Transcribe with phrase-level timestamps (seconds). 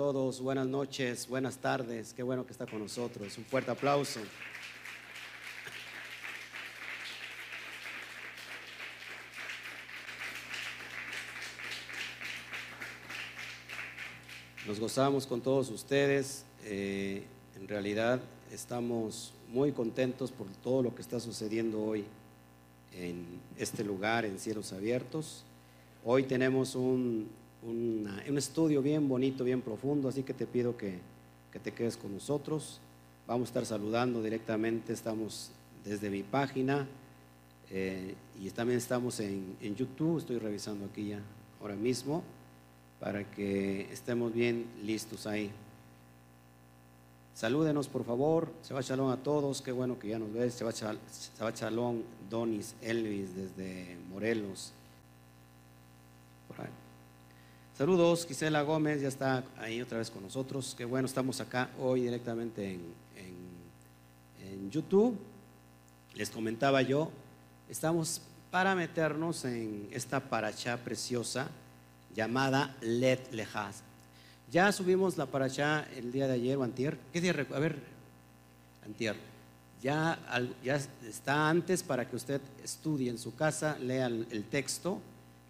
[0.00, 3.36] Todos, buenas noches, buenas tardes, qué bueno que está con nosotros.
[3.36, 4.18] Un fuerte aplauso.
[14.66, 16.46] Nos gozamos con todos ustedes.
[16.64, 17.22] Eh,
[17.60, 22.06] en realidad estamos muy contentos por todo lo que está sucediendo hoy
[22.94, 23.26] en
[23.58, 25.44] este lugar, en Cielos Abiertos.
[26.06, 27.28] Hoy tenemos un,
[27.62, 30.98] un estudio bien bonito, bien profundo, así que te pido que,
[31.52, 32.80] que, te quedes con nosotros.
[33.26, 35.50] Vamos a estar saludando directamente, estamos
[35.84, 36.86] desde mi página
[37.70, 41.20] eh, y también estamos en, en YouTube, estoy revisando aquí ya
[41.60, 42.22] ahora mismo
[42.98, 45.50] para que estemos bien listos ahí.
[47.34, 48.52] Salúdenos, por favor.
[48.60, 49.62] Se va Shalom a todos.
[49.62, 50.52] Qué bueno que ya nos ves.
[50.52, 54.74] Se va Shalom, Donis, Elvis, desde Morelos.
[57.80, 60.74] Saludos, Gisela Gómez, ya está ahí otra vez con nosotros.
[60.76, 62.82] Qué bueno, estamos acá hoy directamente en,
[64.38, 65.18] en YouTube.
[66.12, 67.10] Les comentaba yo,
[67.70, 68.20] estamos
[68.50, 71.48] para meternos en esta paracha preciosa
[72.14, 73.82] llamada Let Lejas.
[74.52, 76.98] Ya subimos la paracha el día de ayer o antier.
[77.14, 77.30] ¿Qué día?
[77.30, 77.78] A ver,
[78.84, 79.16] antier.
[79.80, 80.18] Ya,
[80.62, 80.78] ya
[81.08, 85.00] está antes para que usted estudie en su casa, lea el, texto,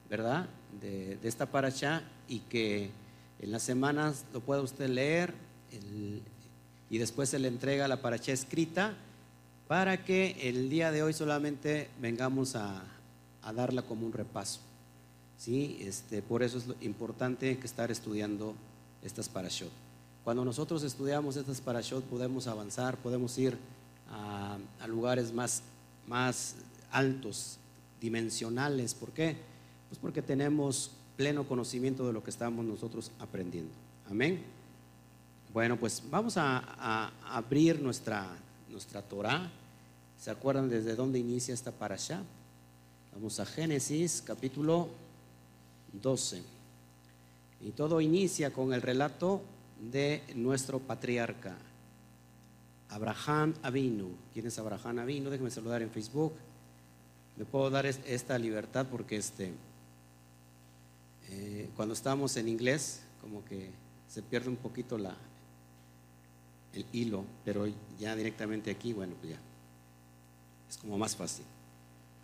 [0.09, 0.47] ¿verdad?
[0.81, 2.91] De, esta paracha y que
[3.41, 5.35] en las semanas lo pueda usted leer
[6.91, 8.95] y después se le entrega la paracha escrita
[9.69, 12.83] para que el día de hoy solamente vengamos a,
[13.43, 14.61] a darla como un repaso.
[15.41, 15.79] ¿sí?
[15.81, 18.55] Este, por eso es importante que estar estudiando
[19.03, 19.71] estas parashot.
[20.25, 23.57] Cuando nosotros estudiamos estas parashot podemos avanzar, podemos ir
[24.11, 25.63] a, lugares más,
[26.07, 26.57] más
[26.91, 27.59] altos,
[28.01, 28.95] dimensionales.
[28.95, 29.37] ¿Por qué?
[29.91, 33.73] Pues porque tenemos pleno conocimiento de lo que estamos nosotros aprendiendo.
[34.09, 34.41] Amén.
[35.53, 38.29] Bueno, pues vamos a, abrir nuestra,
[38.71, 39.51] nuestra Torah.
[40.19, 42.23] ¿Se acuerdan desde dónde inicia esta parasha?
[43.13, 44.89] Vamos a Génesis capítulo
[45.93, 46.43] 12.
[47.63, 49.43] Y todo inicia con el relato
[49.93, 51.57] de nuestro patriarca,
[52.91, 54.11] Abraham Avinu.
[54.33, 55.31] ¿Quién es Abraham Avinu?
[55.31, 56.33] Déjenme saludar en Facebook.
[57.37, 59.53] Le puedo dar esta libertad porque este,
[61.31, 63.71] eh, cuando estamos en inglés, como que
[64.09, 65.17] se pierde un poquito la,
[66.75, 67.67] el hilo, pero
[67.99, 69.39] ya directamente aquí, bueno, pues ya,
[70.69, 71.45] es como más fácil.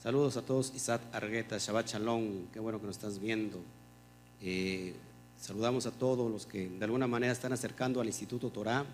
[0.02, 3.60] Saludos a todos, Isaac Argueta, Shabbat Shalom, qué bueno que nos estás viendo.
[4.40, 4.94] Eh,
[5.40, 8.84] saludamos a todos los que de alguna manera están acercando al Instituto Torah,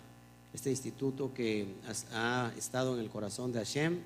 [0.52, 1.66] este instituto que
[2.12, 4.00] ha estado en el corazón de Hashem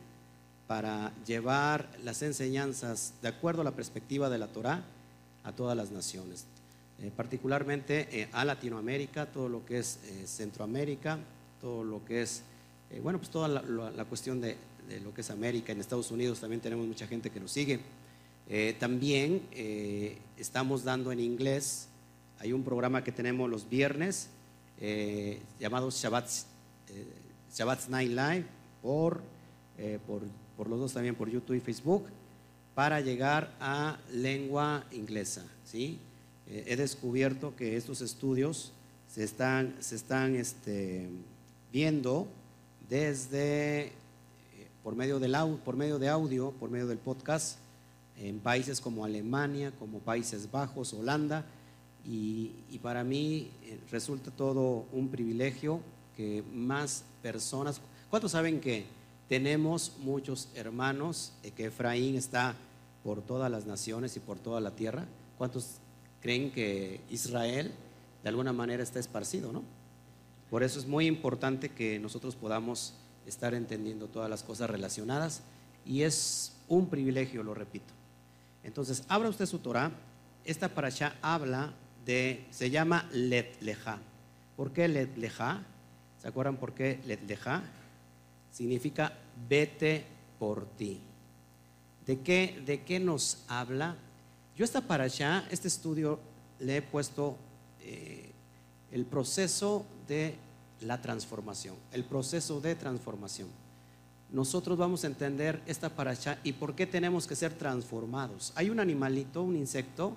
[0.69, 4.85] para llevar las enseñanzas de acuerdo a la perspectiva de la Torah
[5.47, 6.45] a todas las naciones,
[7.01, 11.19] eh, particularmente eh, a Latinoamérica, todo lo que es Centroamérica,
[11.61, 12.43] todo lo que es,
[13.03, 14.57] bueno, pues toda la cuestión de,
[15.03, 17.81] lo que es América, en Estados Unidos también tenemos mucha gente que nos sigue.
[18.49, 21.89] Eh, también eh, estamos dando en inglés,
[22.39, 24.29] hay un programa que tenemos los viernes
[24.81, 26.29] eh, llamado Shabbat,
[27.89, 28.45] Night Live
[28.83, 29.21] por,
[30.57, 32.07] por, los dos también por YouTube y Facebook
[32.77, 35.45] para llegar a lengua inglesa.
[35.65, 35.99] ¿sí?
[36.47, 38.71] he descubierto que estos estudios
[39.09, 41.09] se están, se están este,
[41.73, 42.29] viendo
[42.89, 43.91] desde
[44.87, 47.59] por medio, del, por medio de audio, por medio del podcast,
[48.17, 51.45] en países como Alemania, como Países Bajos, Holanda,
[52.05, 52.53] y,
[52.83, 55.81] para mí eh, resulta todo un privilegio
[56.17, 58.85] que más personas, ¿cuántos saben que
[59.29, 62.55] tenemos muchos hermanos, eh, que Efraín está
[63.07, 65.07] por todas las naciones y por toda la tierra?
[65.39, 65.77] ¿Cuántos
[66.21, 67.73] creen que Israel
[68.25, 69.63] de alguna manera está esparcido, no?
[70.51, 72.95] Por eso es muy importante que nosotros podamos
[73.25, 75.43] estar entendiendo todas las cosas relacionadas
[75.85, 77.95] y es un privilegio, lo repito.
[78.65, 79.93] Entonces, abra usted su Torah.
[80.45, 81.75] Esta parasha habla
[82.05, 84.01] de, se llama Let Leja.
[84.57, 85.63] ¿Por qué Let Leja?
[86.21, 87.63] ¿Se acuerdan por qué Let Leja?
[88.51, 89.13] Significa
[89.49, 90.05] vete
[90.41, 91.01] por ti.
[92.07, 93.97] ¿De qué, ¿De qué nos habla?
[94.57, 96.19] Yo esta parasha, este estudio,
[96.61, 97.37] le he puesto
[97.83, 98.31] eh,
[98.93, 100.37] el proceso de
[100.81, 103.49] la transformación, el proceso de transformación.
[104.31, 108.53] Nosotros vamos a entender esta paracha y por qué tenemos que ser transformados.
[108.57, 110.17] Hay un animalito, un insecto,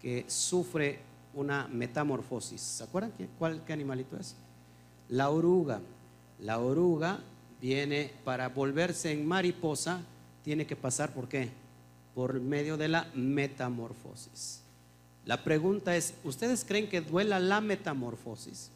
[0.00, 1.00] que sufre
[1.34, 2.60] una metamorfosis.
[2.60, 4.36] ¿Se acuerdan qué, cuál, qué animalito es?
[5.08, 5.80] La oruga.
[6.40, 7.18] La oruga
[7.60, 10.00] viene para volverse en mariposa,
[10.48, 11.50] tiene que pasar por qué?
[12.14, 14.62] Por medio de la metamorfosis.
[15.26, 18.70] La pregunta es, ¿ustedes creen que duela la metamorfosis?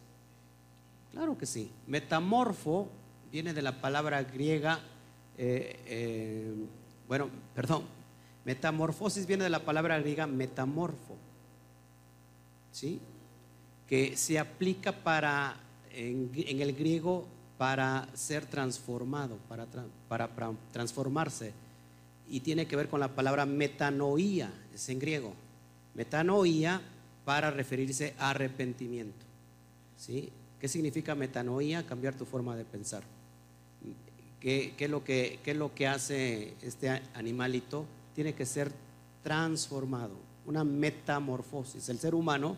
[1.13, 1.71] Claro que sí.
[1.87, 2.91] Metamorfo
[3.31, 4.81] viene de la palabra griega,
[5.39, 6.53] eh, eh,
[7.09, 7.85] bueno, perdón,
[8.45, 11.17] metamorfosis viene de la palabra griega metamorfo,
[12.71, 13.01] ¿sí?
[13.89, 15.57] Que se aplica para,
[15.91, 17.27] en, el griego,
[17.63, 19.39] para ser transformado,
[20.09, 20.27] para,
[20.73, 21.53] transformarse.
[22.29, 25.33] Y tiene que ver con la palabra metanoía, es en griego.
[25.95, 26.83] Metanoía
[27.25, 29.25] para referirse a arrepentimiento.
[29.97, 30.31] ¿sí?
[30.59, 31.87] ¿Qué significa metanoía?
[31.87, 33.05] Cambiar tu forma de pensar.
[34.41, 37.85] ¿Qué, es lo que, ¿Qué es lo que hace este animalito?
[38.13, 38.73] Tiene que ser
[39.23, 40.17] transformado,
[40.47, 41.89] una metamorfosis.
[41.91, 42.57] El ser humano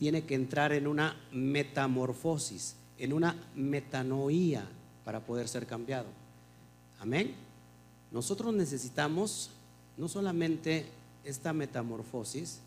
[0.00, 4.64] tiene que entrar en una metamorfosis, en una metanoía
[5.04, 6.06] para poder ser cambiado.
[7.00, 7.34] Amén.
[8.12, 9.50] Nosotros necesitamos
[9.96, 10.86] no solamente
[11.24, 12.60] esta metamorfosis,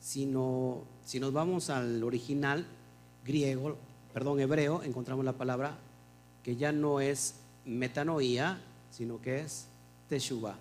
[0.00, 2.64] sino si nos vamos al original
[3.22, 3.76] griego,
[4.14, 5.76] perdón, hebreo, encontramos la palabra
[6.42, 7.34] que ya no es
[7.66, 9.66] metanoía, sino que es
[10.08, 10.56] teshuva.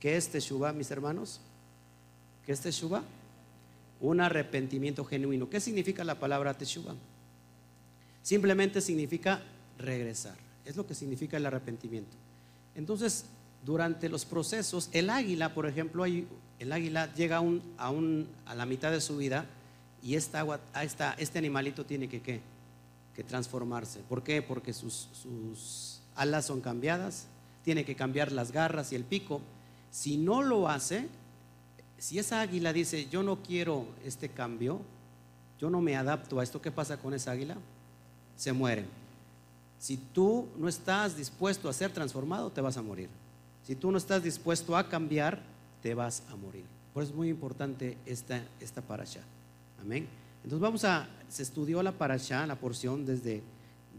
[0.00, 1.40] ¿Qué es teshuva, mis hermanos?
[2.46, 3.02] ¿Qué es teshuva?
[4.00, 5.50] Un arrepentimiento genuino.
[5.50, 6.94] ¿Qué significa la palabra teshuva?
[8.26, 9.40] Simplemente significa
[9.78, 10.34] regresar.
[10.64, 12.16] Es lo que significa el arrepentimiento.
[12.74, 13.26] Entonces,
[13.64, 17.92] durante los procesos, el águila, por ejemplo, el águila llega a,
[18.46, 19.46] a, la mitad de su vida
[20.02, 20.58] y esta agua,
[21.18, 22.40] este animalito tiene que,
[23.28, 24.00] transformarse.
[24.00, 24.42] ¿Por qué?
[24.42, 27.28] Porque sus, sus alas son cambiadas,
[27.62, 29.40] tiene que cambiar las garras y el pico.
[29.92, 31.06] Si no lo hace,
[31.96, 34.80] si esa águila dice, yo no quiero este cambio,
[35.60, 37.56] yo no me adapto a esto, ¿qué pasa con esa águila?
[38.36, 38.84] Se muere.
[39.78, 43.08] Si tú no estás dispuesto a ser transformado, te vas a morir.
[43.66, 45.42] Si tú no estás dispuesto a cambiar,
[45.82, 46.64] te vas a morir.
[46.94, 49.20] Por eso es muy importante esta, esta parasha.
[49.80, 50.06] Amén.
[50.42, 53.42] Entonces vamos a, se estudió la parasha, la porción desde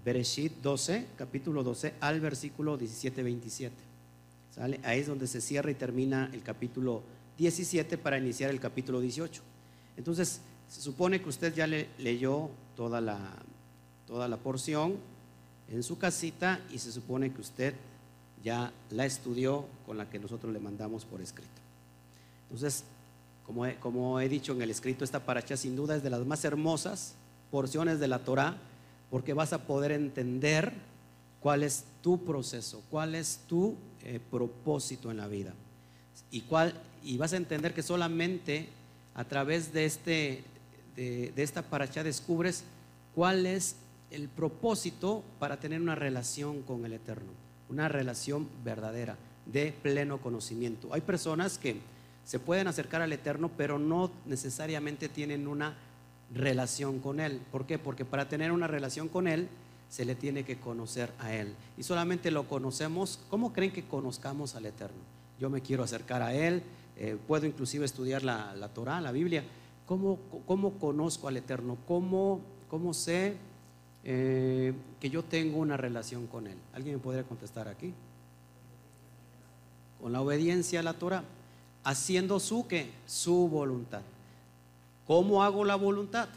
[0.03, 3.71] Bereshit 12, capítulo 12, al versículo 17-27.
[4.55, 4.79] ¿Sale?
[4.83, 7.03] Ahí es donde se cierra y termina el capítulo
[7.37, 9.41] 17 para iniciar el capítulo 18.
[9.97, 13.19] Entonces, se supone que usted ya le, leyó toda la,
[14.07, 14.95] toda la porción
[15.69, 17.73] en su casita y se supone que usted
[18.43, 21.51] ya la estudió con la que nosotros le mandamos por escrito.
[22.43, 22.83] Entonces,
[23.45, 26.25] como he, como he dicho en el escrito, esta paracha sin duda es de las
[26.25, 27.15] más hermosas
[27.51, 28.57] porciones de la Torah,
[29.09, 30.73] porque vas a poder entender
[31.41, 35.53] cuál es tu proceso, cuál es tu eh, propósito en la vida.
[36.31, 38.67] Y, cuál, y vas a entender que solamente
[39.15, 40.43] a través de, este,
[40.95, 42.63] de, de esta paracha descubres
[43.15, 43.75] cuál es
[44.11, 50.93] el propósito para tener una relación con el Eterno una relación verdadera, de pleno conocimiento.
[50.93, 51.77] Hay personas que
[52.25, 55.75] se pueden acercar al Eterno, pero no necesariamente tienen una
[56.33, 57.41] relación con Él.
[57.51, 57.79] ¿Por qué?
[57.79, 59.47] Porque para tener una relación con Él,
[59.89, 61.55] se le tiene que conocer a Él.
[61.77, 64.99] Y solamente lo conocemos, ¿cómo creen que conozcamos al Eterno?
[65.39, 66.63] Yo me quiero acercar a Él,
[66.97, 69.43] eh, puedo inclusive estudiar la, la Torah, la Biblia.
[69.85, 71.77] ¿Cómo, ¿Cómo, conozco al Eterno?
[71.87, 73.37] ¿Cómo, cómo sé
[74.09, 76.55] eh, que yo tengo una relación con Él.
[76.73, 77.93] ¿Alguien me podría contestar aquí?
[80.01, 81.25] Con la obediencia a la Torah,
[81.83, 84.01] haciendo su que su voluntad.
[85.05, 86.29] ¿Cómo hago la voluntad?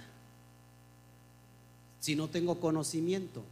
[2.00, 3.44] Si no tengo conocimiento.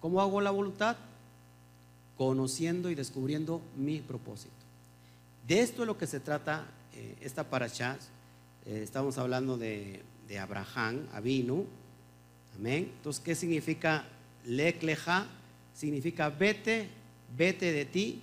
[0.00, 0.96] ¿Cómo hago la voluntad?
[2.18, 4.52] Conociendo y descubriendo mi propósito.
[5.48, 7.96] De esto es lo que se trata eh, esta paracha.
[8.66, 11.64] Eh, estamos hablando de, de Abraham, Avinu,
[12.60, 12.92] Amén.
[12.94, 14.04] Entonces, ¿qué significa
[14.44, 15.26] lecleja?
[15.72, 16.88] Significa vete,
[17.34, 18.20] vete de ti,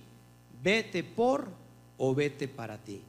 [0.62, 1.48] vete por
[1.96, 3.02] o vete para ti.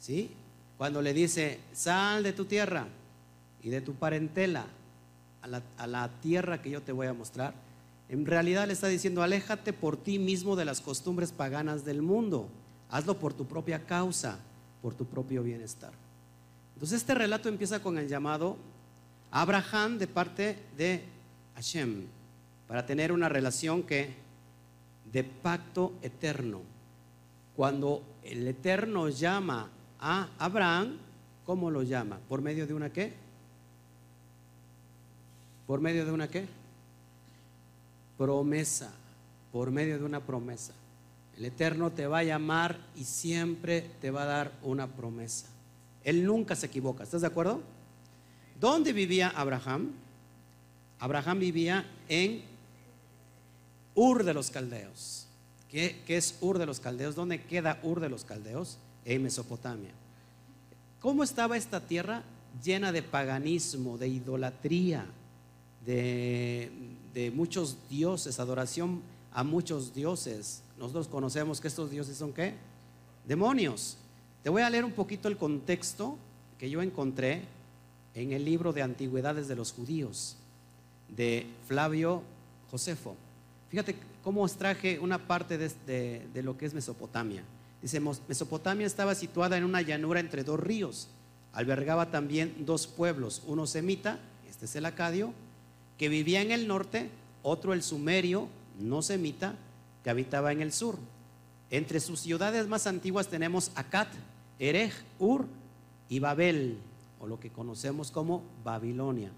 [0.00, 0.28] ¿Sí?
[0.76, 2.88] Cuando le dice, sal de tu tierra
[3.62, 4.66] y de tu parentela
[5.40, 7.54] a la, a la tierra que yo te voy a mostrar,
[8.08, 12.48] en realidad le está diciendo, aléjate por ti mismo de las costumbres paganas del mundo.
[12.90, 14.40] Hazlo por tu propia causa,
[14.82, 15.92] por tu propio bienestar.
[16.74, 18.56] Entonces este relato empieza con el llamado
[19.36, 21.02] Abraham de parte de
[21.56, 22.06] Hashem,
[22.66, 24.08] para tener una relación que
[25.12, 26.62] de pacto eterno.
[27.54, 29.68] Cuando el Eterno llama
[30.00, 30.96] a Abraham,
[31.44, 32.18] ¿cómo lo llama?
[32.30, 33.12] ¿Por medio de una qué?
[35.66, 36.46] ¿Por medio de una qué?
[38.16, 38.90] Promesa,
[39.52, 40.72] por medio de una promesa.
[41.36, 45.46] El Eterno te va a llamar y siempre te va a dar una promesa.
[46.04, 47.75] Él nunca se equivoca, ¿estás de acuerdo?
[48.60, 49.92] ¿Dónde vivía Abraham?
[50.98, 52.42] Abraham vivía en
[53.94, 55.26] Ur de los Caldeos.
[55.70, 57.14] ¿Qué, es Ur de los Caldeos?
[57.14, 58.78] ¿Dónde queda Ur de los Caldeos?
[59.04, 59.90] En Mesopotamia.
[61.00, 62.22] ¿Cómo estaba esta tierra?
[62.64, 65.06] Llena de paganismo, de idolatría,
[65.84, 66.70] de,
[67.12, 70.62] de muchos dioses, adoración a muchos dioses.
[70.78, 72.54] Nosotros conocemos que estos dioses son qué?
[73.26, 73.98] Demonios.
[74.42, 76.16] Te voy a leer un poquito el contexto
[76.58, 77.42] que yo encontré
[78.16, 80.36] en el libro de Antigüedades de los Judíos
[81.08, 82.22] de Flavio
[82.70, 83.14] Josefo.
[83.68, 83.94] Fíjate
[84.24, 87.44] cómo extraje una parte de, de lo que es Mesopotamia.
[87.82, 91.08] Dice, Mesopotamia estaba situada en una llanura entre dos ríos.
[91.52, 94.18] Albergaba también dos pueblos, uno semita,
[94.48, 95.32] este es el acadio,
[95.98, 97.10] que vivía en el norte,
[97.42, 98.48] otro el sumerio,
[98.80, 99.54] no semita,
[100.02, 100.96] que habitaba en el sur.
[101.70, 104.08] Entre sus ciudades más antiguas tenemos Acat,
[104.58, 105.46] Erej, Ur
[106.08, 106.78] y Babel,
[107.20, 109.30] o lo que conocemos como Babilonia.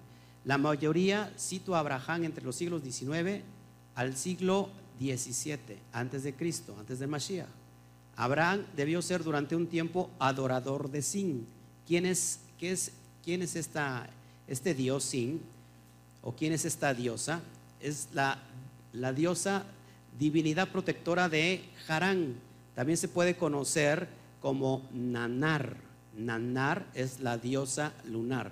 [0.45, 3.43] La mayoría sitúa a Abraham entre los siglos XIX
[3.95, 4.69] al siglo
[4.99, 7.49] XVII, antes de Cristo, antes de Mashiach.
[8.17, 11.47] Abraham debió ser durante un tiempo adorador de Sin.
[11.87, 12.93] ¿Quién es, qué es,
[13.25, 14.09] quién es esta,
[14.49, 15.41] este dios Sin?
[16.23, 17.41] ¿O quién es esta diosa?
[17.81, 18.39] Es la,
[18.93, 19.65] la diosa
[20.19, 22.35] divinidad protectora de Harán.
[22.75, 24.09] También se puede conocer
[24.41, 25.88] como Nanar.
[26.19, 28.51] Nanar es la diosa lunar,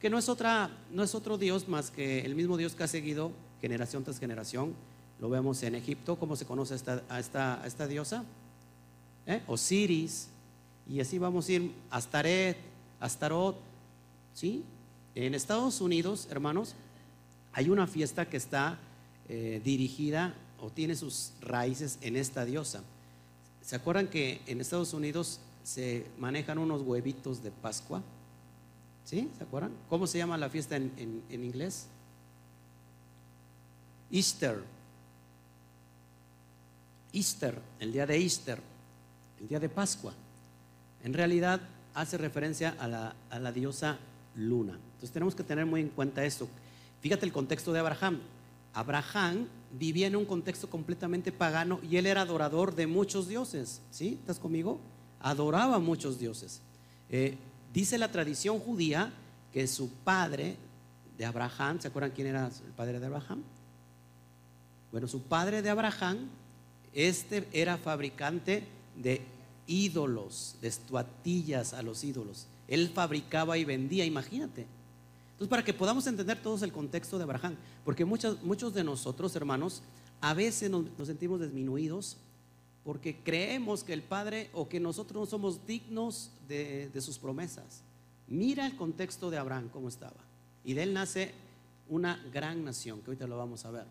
[0.00, 2.88] que no es, otra, no es otro dios más que el mismo dios que ha
[2.88, 4.74] seguido generación tras generación.
[5.20, 6.74] Lo vemos en Egipto, ¿cómo se conoce
[7.08, 8.24] a esta, esta, diosa?
[9.26, 9.42] ¿Eh?
[9.48, 10.28] Osiris,
[10.88, 12.56] y así vamos a ir Astaret,
[13.00, 13.56] Astarot,
[14.32, 14.62] ¿sí?
[15.14, 16.76] En Estados Unidos, hermanos,
[17.52, 18.78] hay una fiesta que está
[19.28, 22.82] eh, dirigida o tiene sus raíces en esta diosa.
[23.60, 28.02] ¿Se acuerdan que en Estados Unidos se manejan unos huevitos de Pascua?
[29.04, 29.28] ¿Sí?
[29.36, 29.72] ¿Se acuerdan?
[29.90, 31.88] ¿Cómo se llama la fiesta en, en inglés?
[34.10, 34.64] Easter.
[37.12, 38.58] Easter, el día de Easter,
[39.40, 40.14] el día de Pascua.
[41.04, 41.60] En realidad
[41.92, 43.98] hace referencia a la, a la diosa
[44.36, 44.72] luna.
[44.72, 46.48] Entonces tenemos que tener muy en cuenta esto.
[47.02, 48.20] Fíjate el contexto de Abraham.
[48.72, 49.46] Abraham
[49.78, 53.82] vivía en un contexto completamente pagano y él era adorador de muchos dioses.
[53.90, 54.16] ¿Sí?
[54.22, 54.80] ¿Estás conmigo?
[55.20, 56.60] Adoraba a muchos dioses.
[57.10, 57.36] Eh,
[57.72, 59.12] dice la tradición judía
[59.52, 60.56] que su padre
[61.16, 63.42] de Abraham, ¿se acuerdan quién era el padre de Abraham?
[64.92, 66.28] Bueno, su padre de Abraham,
[66.94, 68.64] este era fabricante
[68.96, 69.22] de
[69.66, 72.46] ídolos, de estuatillas a los ídolos.
[72.68, 74.66] Él fabricaba y vendía, imagínate.
[75.32, 79.36] Entonces, para que podamos entender todos el contexto de Abraham, porque muchos, muchos de nosotros,
[79.36, 79.82] hermanos,
[80.20, 82.16] a veces nos, sentimos disminuidos
[82.84, 87.82] porque creemos que el Padre o que nosotros no somos dignos de, sus promesas.
[88.26, 90.16] Mira el contexto de Abraham, cómo estaba.
[90.64, 91.34] Y de él nace
[91.88, 93.84] una gran nación, que ahorita lo vamos a ver.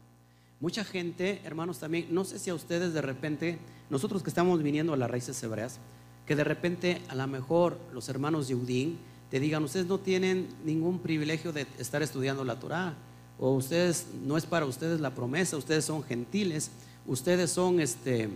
[0.60, 4.94] Mucha gente, hermanos, también, no sé si a ustedes de repente, nosotros que estamos viniendo
[4.94, 5.79] a las raíces hebreas,
[6.25, 8.98] que de repente a lo mejor los hermanos Yeudín
[9.29, 12.96] te digan, ustedes no tienen ningún privilegio de estar estudiando la Torah,
[13.39, 16.72] o ustedes, no es para ustedes la promesa, ustedes son gentiles,
[17.06, 18.29] ustedes son este,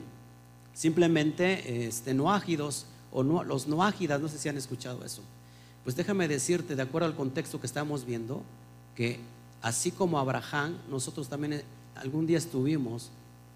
[0.74, 5.22] simplemente este, noágidos, o no, los noágidas, no sé si han escuchado eso.
[5.84, 8.44] Pues déjame decirte, de acuerdo al contexto que estamos viendo,
[8.96, 9.20] que
[9.62, 11.63] así como Abraham, nosotros también eh,
[11.96, 13.10] algún día estuvimos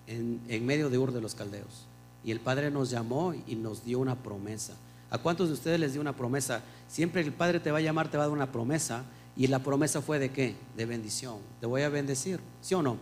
[0.07, 1.85] en, en medio de Ur de los Caldeos.
[2.23, 4.73] Y el Padre nos llamó y nos dio una promesa.
[5.11, 6.61] ¿A cuántos de ustedes les dio una promesa?
[6.87, 9.03] Siempre el Padre te va a llamar, te va a dar una promesa.
[9.37, 10.55] Y la promesa fue de qué?
[10.75, 11.37] De bendición.
[11.59, 12.97] Te voy a bendecir, ¿sí o no?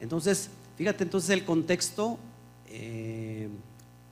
[0.00, 2.18] Entonces, fíjate entonces el contexto
[2.68, 3.48] eh,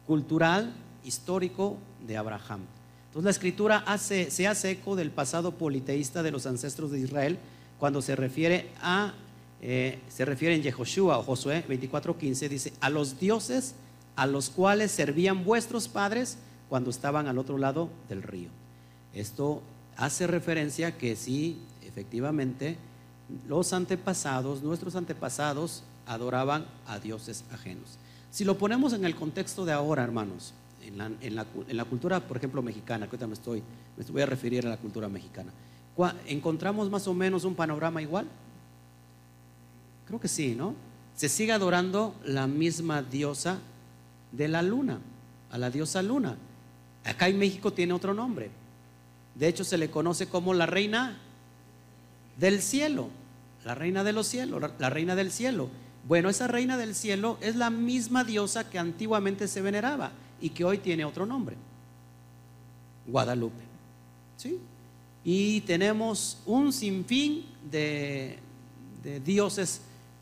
[0.06, 0.72] cultural,
[1.04, 2.60] histórico de Abraham.
[3.08, 7.38] Entonces la escritura hace, se hace eco del pasado politeísta de los ancestros de Israel
[7.78, 9.14] cuando se refiere a,
[9.62, 13.74] eh, se refiere en Yehoshua o Josué 24:15, dice, a los dioses
[14.16, 18.48] a los cuales servían vuestros padres cuando estaban al otro lado del río.
[19.12, 19.62] Esto
[19.96, 22.76] hace referencia que sí, efectivamente,
[23.48, 27.98] los antepasados, nuestros antepasados, adoraban a dioses ajenos.
[28.34, 33.06] Si lo ponemos en el contexto de ahora, hermanos, en la, cultura, por ejemplo, mexicana,
[33.06, 33.62] que ahorita me estoy,
[33.96, 35.52] me voy a referir a la cultura mexicana,
[36.26, 38.26] ¿encontramos más o menos un panorama igual?
[40.08, 40.74] Creo que sí, ¿no?
[41.14, 43.60] Se sigue adorando la misma diosa
[44.32, 44.98] de la luna,
[45.52, 46.36] a la diosa luna.
[47.04, 48.50] Acá en México tiene otro nombre.
[49.36, 51.18] De hecho, se le conoce como la reina
[52.36, 53.10] del cielo,
[53.64, 55.70] la reina de los cielos, la reina del cielo.
[56.06, 60.64] Bueno, esa reina del cielo es la misma diosa que antiguamente se veneraba y que
[60.64, 61.56] hoy tiene otro nombre,
[63.06, 63.62] Guadalupe.
[64.36, 64.58] ¿Sí?
[65.24, 68.38] Y tenemos un sinfín de,
[69.02, 69.80] de dioses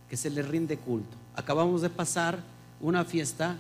[0.09, 1.17] que se le rinde culto.
[1.35, 2.39] Acabamos de pasar
[2.81, 3.57] una fiesta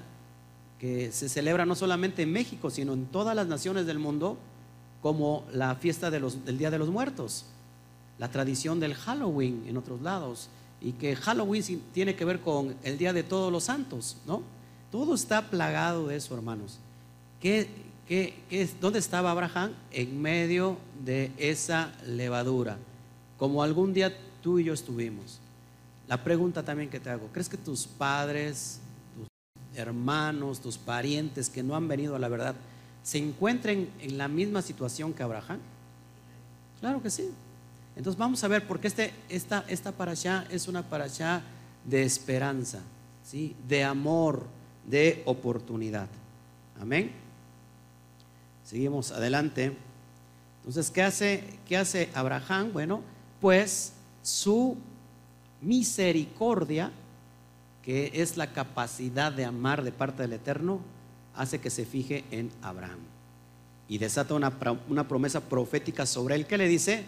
[0.78, 4.36] que se celebra no solamente en México, sino en todas las naciones del mundo,
[5.00, 7.46] como la fiesta del Día de los Muertos,
[8.18, 10.48] la tradición del Halloween en otros lados,
[10.82, 14.42] y que Halloween tiene que ver con el Día de Todos los Santos, ¿no?
[14.90, 16.78] Todo está plagado de eso, hermanos.
[17.40, 17.68] ¿Qué,
[18.80, 19.72] dónde estaba Abraham?
[19.90, 22.76] En medio de esa levadura,
[23.38, 24.12] como algún día
[24.42, 25.38] tú y yo estuvimos.
[26.08, 28.80] La pregunta también que te hago, ¿crees que tus padres,
[29.16, 29.28] tus
[29.78, 32.54] hermanos, tus parientes que no han venido a la verdad,
[33.02, 35.58] se encuentren en la misma situación que Abraham?
[36.80, 37.30] Claro que sí.
[37.96, 39.92] Entonces vamos a ver, porque este, esta, esta
[40.50, 41.42] es una allá
[41.84, 42.80] de esperanza,
[43.24, 43.54] ¿sí?
[43.68, 44.46] de amor,
[44.86, 46.08] de oportunidad.
[46.80, 47.12] Amén.
[48.64, 49.76] Seguimos adelante.
[50.60, 52.72] Entonces, ¿qué hace, qué hace Abraham?
[52.72, 53.02] Bueno,
[53.40, 54.76] pues su
[55.60, 56.92] misericordia,
[57.82, 60.80] que es la capacidad de amar de parte del Eterno,
[61.34, 63.00] hace que se fije en Abraham.
[63.88, 64.52] Y desata una,
[64.88, 67.04] una promesa profética sobre él que le dice,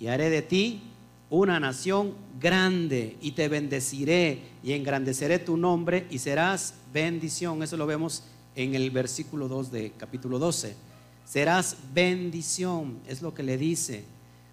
[0.00, 0.82] y haré de ti
[1.30, 7.62] una nación grande y te bendeciré y engrandeceré tu nombre y serás bendición.
[7.62, 8.24] Eso lo vemos
[8.54, 10.74] en el versículo 2 de capítulo 12.
[11.24, 14.04] Serás bendición, es lo que le dice.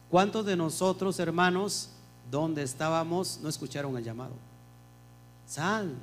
[0.10, 1.90] ¿Cuántos de nosotros, hermanos,
[2.30, 4.34] donde estábamos, no escucharon el llamado?
[5.48, 5.96] Sal,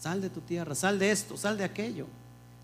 [0.00, 2.06] sal de tu tierra, sal de esto, sal de aquello.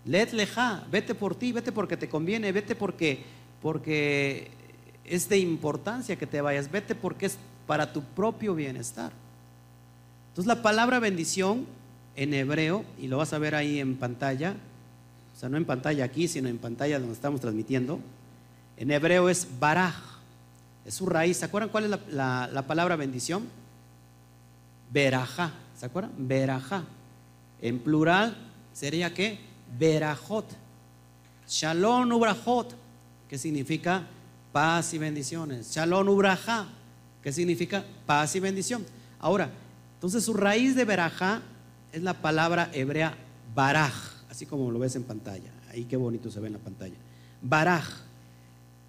[0.05, 3.23] Let leja, vete por ti, vete porque te conviene, vete porque,
[3.61, 4.51] porque
[5.09, 9.11] es de importancia que te vayas, vete porque es para tu propio bienestar.
[10.29, 11.65] Entonces la palabra bendición
[12.15, 14.55] en hebreo, y lo vas a ver ahí en pantalla,
[15.35, 17.99] o sea, no en pantalla aquí, sino en pantalla donde estamos transmitiendo,
[18.77, 19.95] en hebreo es baraj,
[20.85, 21.37] es su raíz.
[21.37, 23.47] ¿Se acuerdan cuál es la, palabra bendición?
[24.91, 26.11] Berajá, ¿se acuerdan?
[26.17, 26.83] Berajá.
[27.61, 28.37] En plural
[28.73, 29.39] sería que
[29.77, 30.45] berajot.
[31.47, 32.73] Shalom ubrajot,
[33.27, 34.03] que significa
[34.51, 35.71] paz y bendiciones.
[35.73, 36.67] Shalom Ubraja,
[37.21, 38.85] que significa paz y bendición.
[39.19, 39.51] Ahora,
[39.95, 41.41] entonces su raíz de Berajá
[41.91, 43.15] es la palabra hebrea
[43.53, 43.93] baraj,
[44.29, 45.51] así como lo ves en pantalla.
[45.69, 46.95] Ahí qué bonito se ve en la pantalla.
[47.41, 47.87] Baraj.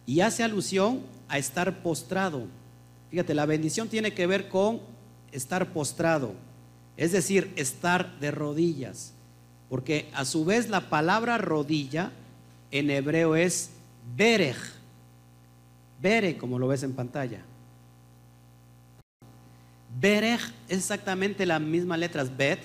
[0.07, 2.46] Y hace alusión a estar postrado.
[3.11, 4.81] Fíjate, la bendición tiene que ver con
[5.33, 6.35] estar postrado,
[6.96, 9.12] es decir, estar de rodillas.
[9.68, 12.11] Porque a su vez la palabra rodilla
[12.73, 13.70] en hebreo es
[14.16, 14.79] berej
[16.00, 17.40] Bere, como lo ves en pantalla.
[20.00, 22.60] Berej es exactamente las mismas letras Bet,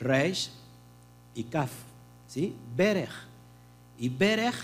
[0.00, 0.50] Reish
[1.34, 1.70] y Kaf.
[2.26, 2.54] ¿Sí?
[2.76, 3.10] Berej.
[3.98, 4.54] Y Berej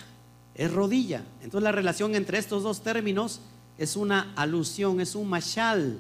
[0.54, 1.22] es rodilla.
[1.42, 3.40] Entonces la relación entre estos dos términos
[3.78, 5.98] es una alusión, es un mashal.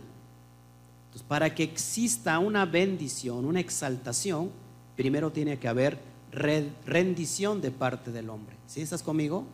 [1.06, 4.50] Entonces, para que exista una bendición, una exaltación,
[4.96, 5.98] primero tiene que haber
[6.32, 8.56] rendición de parte del hombre.
[8.66, 9.44] ¿Sí estás conmigo?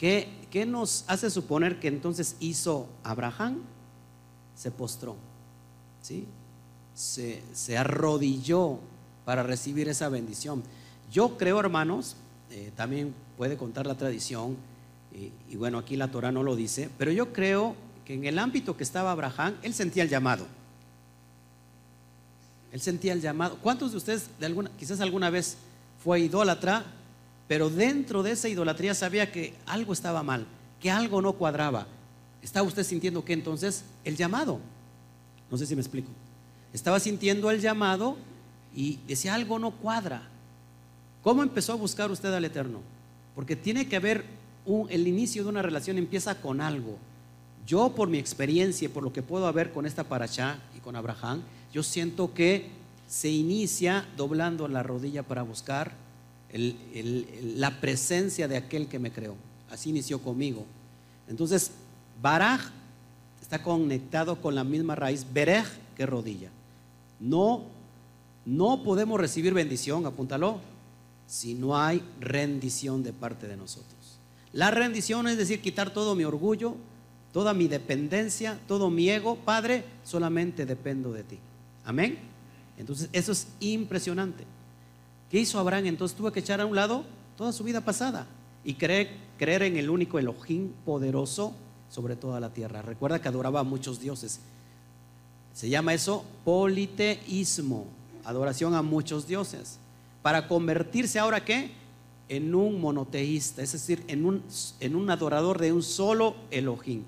[0.00, 3.58] ¿Qué, nos hace suponer que entonces hizo Abraham?
[4.56, 5.14] Se postró,
[6.00, 6.24] ¿sí?
[6.94, 8.78] Se, arrodilló
[9.26, 10.62] para recibir esa bendición.
[11.12, 12.16] Yo creo, hermanos,
[12.50, 14.56] eh, también puede contar la tradición,
[15.12, 17.74] y, bueno, aquí la Torah no lo dice, pero yo creo
[18.06, 20.46] que en el ámbito que estaba Abraham, él sentía el llamado.
[22.72, 23.58] Él sentía el llamado.
[23.60, 25.58] ¿Cuántos de ustedes, de alguna, quizás alguna vez
[26.02, 26.86] fue idólatra
[27.50, 30.46] pero dentro de esa idolatría sabía que algo estaba mal,
[30.78, 31.88] que algo no cuadraba.
[32.42, 34.60] ¿Estaba usted sintiendo que entonces el llamado?
[35.50, 36.12] No sé si me explico.
[36.72, 38.16] Estaba sintiendo el llamado
[38.72, 40.28] y decía algo no cuadra.
[41.24, 42.82] ¿Cómo empezó a buscar usted al Eterno?
[43.34, 44.24] Porque tiene que haber
[44.64, 46.98] un, el inicio de una relación empieza con algo.
[47.66, 51.42] Yo por mi experiencia, por lo que puedo ver con esta paracha y con Abraham,
[51.72, 52.68] yo siento que
[53.08, 56.09] se inicia doblando la rodilla para buscar
[56.52, 59.36] la presencia de aquel que me creó.
[59.70, 60.64] Así inició conmigo.
[61.28, 61.70] Entonces,
[62.20, 62.60] Baraj
[63.40, 66.50] está conectado con la misma raíz, Berej, que rodilla.
[67.18, 67.62] No,
[68.44, 70.60] no podemos recibir bendición, apúntalo,
[71.26, 74.18] si no hay rendición de parte de nosotros.
[74.52, 76.74] La rendición es decir, quitar todo mi orgullo,
[77.32, 79.36] toda mi dependencia, todo mi ego.
[79.36, 81.38] Padre, solamente dependo de ti.
[81.84, 82.18] Amén.
[82.76, 84.44] Entonces, eso es impresionante.
[85.30, 85.86] ¿Qué hizo Abraham?
[85.86, 87.04] Entonces tuvo que echar a un lado
[87.36, 88.26] toda su vida pasada
[88.64, 91.54] y creer, en el único Elohim poderoso
[91.88, 92.82] sobre toda la tierra.
[92.82, 94.40] Recuerda que adoraba a muchos dioses.
[95.54, 97.86] Se llama eso politeísmo,
[98.24, 99.78] adoración a muchos dioses.
[100.20, 101.70] Para convertirse ahora qué?
[102.28, 104.42] En un monoteísta, es decir, en un,
[104.80, 107.02] en un adorador de un solo Elohim.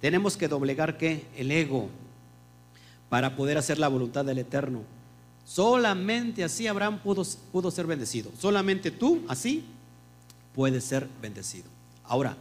[0.00, 1.26] Tenemos que doblegar qué?
[1.36, 1.88] El ego
[3.08, 4.80] para poder hacer la voluntad del Eterno.
[5.44, 8.30] Solamente así Abraham pudo, ser bendecido.
[8.38, 9.64] Solamente tú así
[10.54, 11.66] puedes ser bendecido.
[12.04, 12.36] Ahora,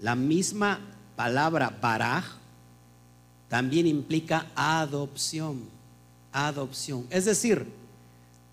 [0.00, 0.80] la misma
[1.16, 2.24] palabra baraj
[3.48, 5.60] también implica adopción.
[6.32, 7.06] Adopción.
[7.10, 7.66] Es decir,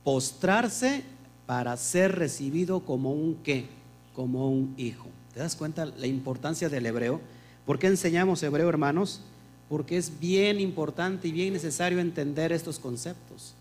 [0.03, 1.03] postrarse
[1.45, 3.67] para ser recibido como un qué,
[4.15, 5.07] como un hijo.
[5.33, 7.19] ¿Te das cuenta la importancia del hebreo?
[7.65, 9.21] ¿Por qué enseñamos hebreo, hermanos?
[9.69, 13.53] Porque es bien importante y bien necesario entender estos conceptos.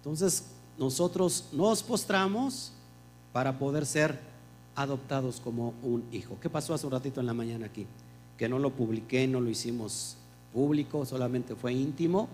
[0.00, 0.46] Entonces,
[0.78, 2.72] nosotros nos postramos
[3.32, 4.18] para poder ser
[4.74, 6.38] adoptados como un hijo.
[6.40, 7.86] ¿Qué pasó hace un ratito en la mañana aquí?
[8.38, 10.16] Que no lo publiqué, no lo hicimos
[10.54, 12.28] público, solamente fue íntimo,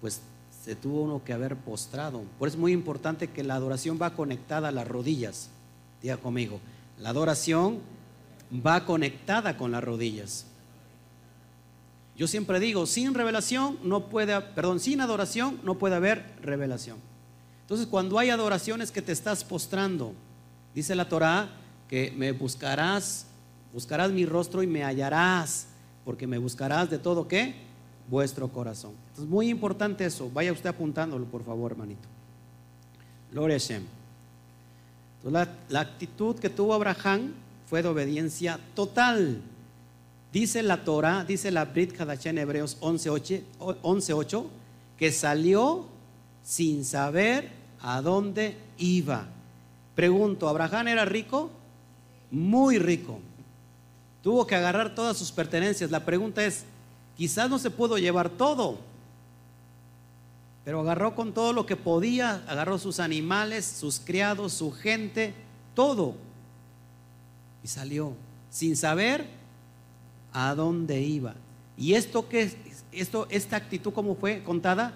[0.00, 0.20] pues
[0.64, 2.22] se tuvo uno que haber postrado.
[2.38, 5.48] Por eso es muy importante que la adoración va conectada a las rodillas.
[6.02, 6.60] Diga conmigo,
[7.00, 7.78] la adoración
[8.64, 10.46] va conectada con las rodillas.
[12.16, 16.98] Yo siempre digo, sin revelación no puede, perdón, sin adoración no puede haber revelación.
[17.62, 20.12] Entonces, cuando hay adoraciones que te estás postrando,
[20.74, 21.48] dice la Torá
[21.88, 23.26] que me buscarás,
[23.72, 25.68] buscarás mi rostro y me hallarás,
[26.04, 27.54] porque me buscarás de todo qué?
[28.10, 28.92] Vuestro corazón.
[29.08, 30.28] Entonces, muy importante eso.
[30.34, 32.08] Vaya usted apuntándolo, por favor, hermanito.
[33.30, 33.84] Gloria a Shem.
[35.24, 37.32] la, la actitud que tuvo Abraham
[37.66, 39.40] fue de obediencia total.
[40.32, 44.44] Dice la Torah, dice la Brit Hadashah en Hebreos 11.8,
[44.96, 45.84] que salió
[46.42, 47.50] sin saber
[47.82, 49.26] a dónde iba.
[49.94, 51.50] Pregunto, ¿Abraham era rico?
[52.30, 53.20] Muy rico.
[54.22, 55.90] Tuvo que agarrar todas sus pertenencias.
[55.90, 56.64] La pregunta es,
[57.16, 58.78] quizás no se pudo llevar todo,
[60.64, 65.34] pero agarró con todo lo que podía, agarró sus animales, sus criados, su gente,
[65.74, 66.14] todo.
[67.62, 68.14] Y salió
[68.48, 69.41] sin saber
[70.32, 71.34] a dónde iba.
[71.76, 72.52] Y esto que
[72.92, 74.94] esto esta actitud cómo fue contada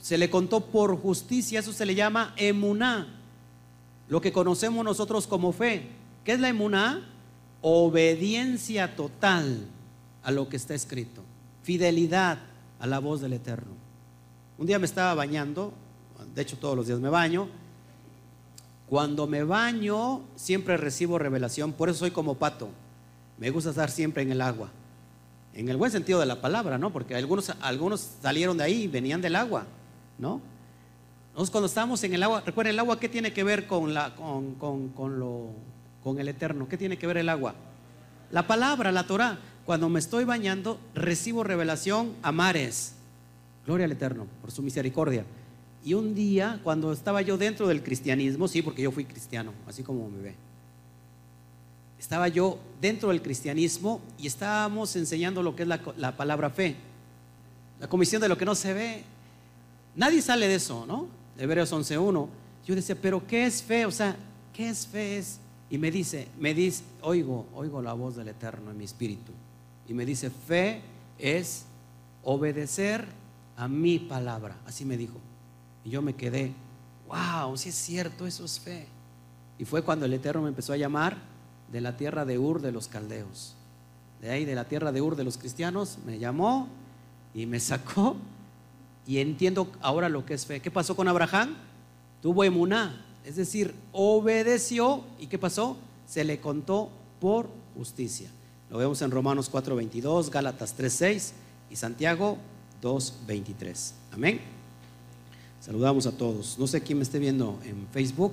[0.00, 3.06] se le contó por justicia, eso se le llama emuná,
[4.08, 5.88] lo que conocemos nosotros como fe.
[6.24, 7.06] ¿Qué es la emuná?
[7.60, 9.66] Obediencia total
[10.22, 11.22] a lo que está escrito,
[11.62, 12.38] fidelidad
[12.78, 13.72] a la voz del Eterno.
[14.56, 15.72] Un día me estaba bañando,
[16.34, 17.48] de hecho todos los días me baño.
[18.88, 22.70] Cuando me baño siempre recibo revelación, por eso soy como pato.
[23.40, 24.68] Me gusta estar siempre en el agua.
[25.54, 26.92] En el buen sentido de la palabra, ¿no?
[26.92, 29.64] Porque algunos, algunos salieron de ahí venían del agua,
[30.18, 30.40] ¿no?
[31.32, 34.14] Nosotros cuando estamos en el agua, recuerden, el agua, ¿qué tiene que ver con, la,
[34.14, 35.46] con, con, lo,
[36.04, 36.68] con el eterno?
[36.68, 37.54] ¿Qué tiene que ver el agua?
[38.30, 39.38] La palabra, la Torah.
[39.64, 42.94] Cuando me estoy bañando, recibo revelación a mares.
[43.64, 45.24] Gloria al Eterno por su misericordia.
[45.84, 49.82] Y un día, cuando estaba yo dentro del cristianismo, sí, porque yo fui cristiano, así
[49.82, 50.49] como me ve
[52.00, 56.74] estaba yo dentro del cristianismo y estábamos enseñando lo que es la, palabra fe,
[57.78, 59.04] la comisión de lo que no se ve.
[59.94, 61.08] Nadie sale de eso, ¿no?
[61.36, 62.26] Hebreos 11.1.
[62.66, 63.84] Yo decía, pero ¿qué es fe?
[63.84, 64.16] O sea,
[64.54, 65.22] ¿qué es fe?
[65.68, 69.32] Y me dice, me dice, oigo, oigo la voz del Eterno en mi espíritu.
[69.86, 70.80] Y me dice, fe
[71.18, 71.66] es
[72.24, 73.04] obedecer
[73.58, 74.56] a mi palabra.
[74.66, 75.18] Así me dijo.
[75.84, 76.54] Y yo me quedé,
[77.06, 78.86] wow, si es cierto, eso es fe.
[79.58, 81.29] Y fue cuando el Eterno me empezó a llamar
[81.72, 83.54] de la tierra de Ur de los caldeos.
[84.20, 86.68] De ahí, de la tierra de Ur de los cristianos, me llamó
[87.34, 88.16] y me sacó.
[89.06, 90.60] Y entiendo ahora lo que es fe.
[90.60, 91.56] ¿Qué pasó con Abraham?
[92.22, 95.04] Tuvo emuná, es decir, obedeció.
[95.18, 95.76] ¿Y qué pasó?
[96.06, 98.30] Se le contó por justicia.
[98.70, 101.32] Lo vemos en Romanos 4:22, Gálatas 3:6
[101.70, 102.36] y Santiago
[102.82, 103.94] 2:23.
[104.12, 104.40] Amén.
[105.60, 106.58] Saludamos a todos.
[106.58, 108.32] No sé quién me esté viendo en Facebook.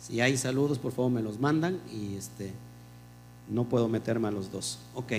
[0.00, 2.52] Si hay saludos, por favor me los mandan y este
[3.48, 4.78] no puedo meterme a los dos.
[4.94, 5.12] Ok.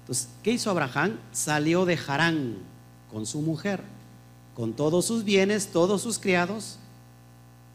[0.00, 1.18] Entonces, ¿qué hizo Abraham?
[1.32, 2.56] Salió de Harán
[3.10, 3.82] con su mujer,
[4.54, 6.78] con todos sus bienes, todos sus criados.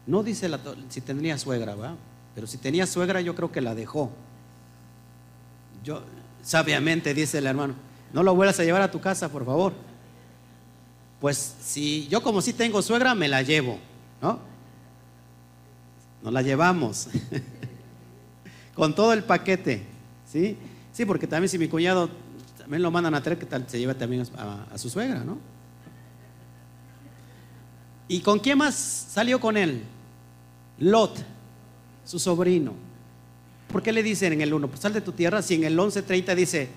[0.06, 0.50] No dice
[0.88, 1.96] si tendría suegra, ¿va?
[2.34, 4.10] Pero si tenía suegra, yo creo que la dejó.
[5.84, 6.02] Yo,
[6.42, 7.74] sabiamente, dice el hermano,
[8.12, 9.72] no lo vuelvas a llevar a tu casa, por favor.
[11.20, 13.78] Pues si yo como si tengo suegra, me la llevo,
[14.22, 14.38] ¿no?
[16.22, 17.08] Nos la llevamos.
[18.78, 19.82] con todo el paquete,
[20.24, 20.56] ¿sí?
[20.92, 22.08] Sí, porque también si mi cuñado
[22.56, 25.36] también lo mandan a traer, que tal se lleva también a, su suegra, ¿no?
[28.06, 29.82] ¿Y con quién más salió con él?
[30.78, 31.18] Lot,
[32.04, 32.72] su sobrino.
[33.66, 34.68] ¿Por qué le dicen en el 1?
[34.68, 35.42] Pues sal de tu tierra.
[35.42, 36.68] Si en el 11.30 dice,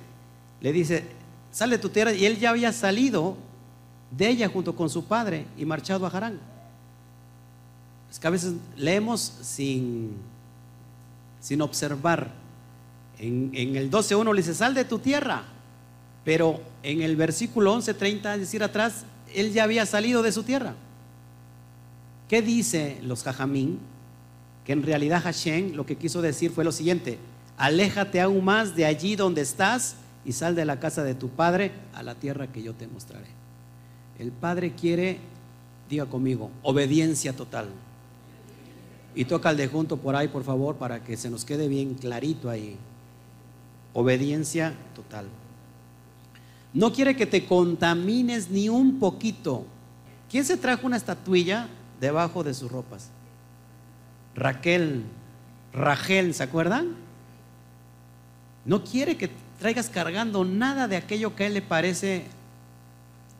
[0.60, 1.06] le dice,
[1.52, 2.14] sal de tu tierra.
[2.14, 3.38] Y él ya había salido
[4.10, 6.40] de ella junto con su padre y marchado a Harán.
[8.10, 10.16] Es que a veces leemos sin
[11.42, 12.32] sin observar.
[13.20, 15.44] En, el 12.1 le dice, sal de tu tierra.
[16.24, 20.76] Pero en el versículo 11.30, es decir, atrás, él ya había salido de su tierra.
[22.30, 23.80] ¿Qué dice los Jajamín?
[24.66, 27.18] Que en realidad Hashem lo que quiso decir fue lo siguiente.
[27.58, 31.72] Aléjate aún más de allí donde estás y sal de la casa de tu padre
[31.94, 33.28] a la tierra que yo te mostraré.
[34.20, 35.20] El padre quiere,
[35.90, 37.70] diga conmigo, obediencia total.
[39.14, 41.96] Y toca el de junto por ahí, por favor, para que se nos quede bien
[41.96, 42.78] clarito ahí.
[43.94, 45.26] Obediencia total.
[46.74, 49.66] No quiere que te contamines ni un poquito.
[50.30, 51.68] ¿Quién se trajo una estatuilla
[52.00, 53.10] debajo de sus ropas?
[54.34, 55.04] Raquel,
[55.74, 56.96] Rachel, ¿se acuerdan?
[58.64, 62.26] No quiere que traigas cargando nada de aquello que a él le parece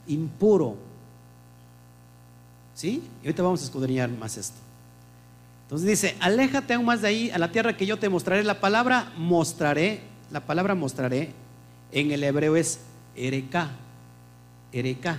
[0.08, 0.76] impuro.
[2.76, 3.04] ¿Sí?
[3.24, 4.58] Y ahorita vamos a escudriñar más esto.
[5.72, 8.44] Entonces dice, aléjate aún más de ahí a la tierra que yo te mostraré.
[8.44, 11.32] La palabra mostraré, la palabra mostraré
[11.94, 12.82] en el hebreo es
[13.16, 13.70] ereká,
[14.74, 15.18] ereká.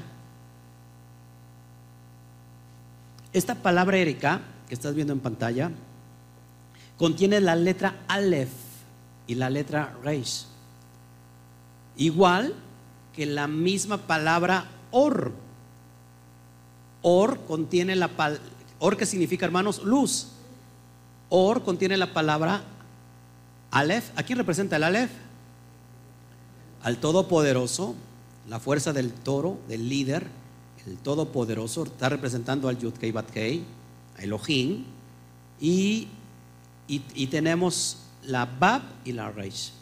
[3.33, 5.71] Esta palabra ereká que estás viendo en pantalla
[6.99, 8.53] contiene la letra Aleph
[9.27, 10.45] y la letra Reish.
[11.97, 12.55] Igual
[13.15, 15.33] que la misma palabra Or.
[17.01, 18.11] Or contiene la
[18.81, 20.32] Or que significa, hermanos, luz.
[21.35, 22.63] Or contiene la palabra
[23.71, 24.11] Aleph.
[24.17, 25.11] ¿A quién representa el Aleph?
[26.83, 27.95] Al Todopoderoso,
[28.51, 30.27] la fuerza del toro, del líder,
[30.87, 33.65] el Todopoderoso, está representando al Yud Kei Bat Kei,
[34.19, 34.85] a Elohim,
[35.59, 36.09] y,
[36.87, 39.73] y, tenemos la Bab y la Reish.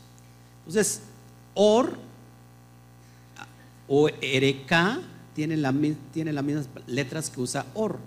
[0.61, 1.03] Entonces,
[1.55, 1.99] Or
[3.89, 5.01] o Ereka
[5.35, 5.75] tiene, la,
[6.13, 7.99] tiene las mismas letras que usa Or.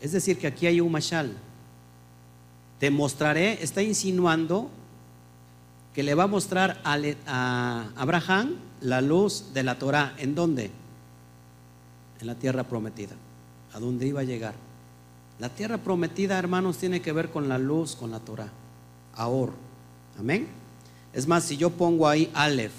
[0.00, 1.34] Es decir, que aquí hay un mashal.
[2.78, 4.70] Te mostraré, está insinuando
[5.94, 10.14] que le va a mostrar a, Abraham la luz de la Torah.
[10.18, 10.70] ¿En dónde?
[12.20, 13.16] En la tierra prometida.
[13.72, 14.54] ¿A dónde iba a llegar?
[15.38, 18.48] La tierra prometida, hermanos, tiene que ver con la luz, con la Torah.
[19.14, 19.52] Ahora.
[20.18, 20.48] Amén.
[21.12, 22.72] Es más, si yo pongo ahí Aleph,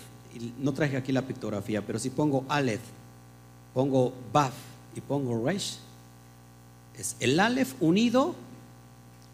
[0.60, 2.82] no traje aquí la pictografía, pero si pongo Aleph,
[3.74, 4.54] pongo Baf
[4.96, 5.78] y pongo Resh,
[6.98, 8.36] es el Aleph unido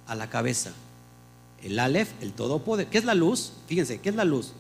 [0.08, 0.72] a la cabeza.
[1.64, 2.88] El Aleph, el todopoder.
[2.88, 3.54] ¿Qué es la luz?
[3.68, 4.52] Fíjense, ¿qué es la luz?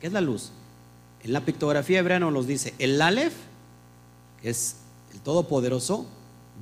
[0.00, 0.50] ¿Qué es la luz?
[1.22, 3.34] En la pictografía hebrea nos dice, el Aleph,
[4.42, 4.76] que es
[5.12, 6.06] el todopoderoso,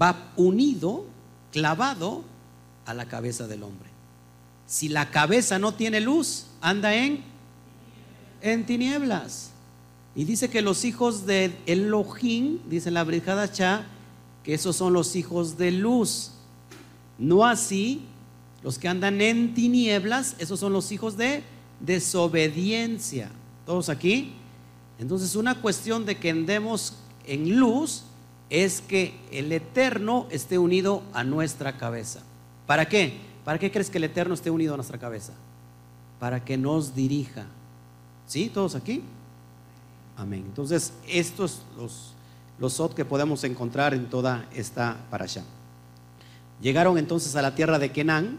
[0.01, 1.05] va unido,
[1.51, 2.23] clavado
[2.87, 3.91] a la cabeza del hombre.
[4.67, 7.25] Si la cabeza no tiene luz, anda en,
[8.41, 9.51] en tinieblas.
[10.15, 13.87] Y dice que los hijos de Elohim, dice la Cha,
[14.45, 16.33] que esos son los hijos de luz.
[17.19, 18.03] No así
[18.63, 21.43] los que andan en tinieblas, esos son los hijos de
[21.81, 23.31] desobediencia.
[23.67, 24.35] ¿Todos aquí?
[24.99, 26.95] Entonces una cuestión de que andemos
[27.27, 28.05] en luz
[28.51, 32.23] es que el Eterno esté unido a nuestra cabeza.
[32.67, 33.19] ¿Para qué?
[33.45, 35.33] ¿Para qué crees que el Eterno esté unido a nuestra cabeza?
[36.21, 37.47] Para que nos dirija.
[38.27, 38.51] ¿Sí?
[38.53, 39.03] ¿Todos aquí?
[40.17, 40.45] Amén.
[40.47, 42.13] Entonces, estos los,
[42.59, 45.43] los sot que podemos encontrar en toda esta allá
[46.61, 48.39] Llegaron entonces a la tierra de Kenán,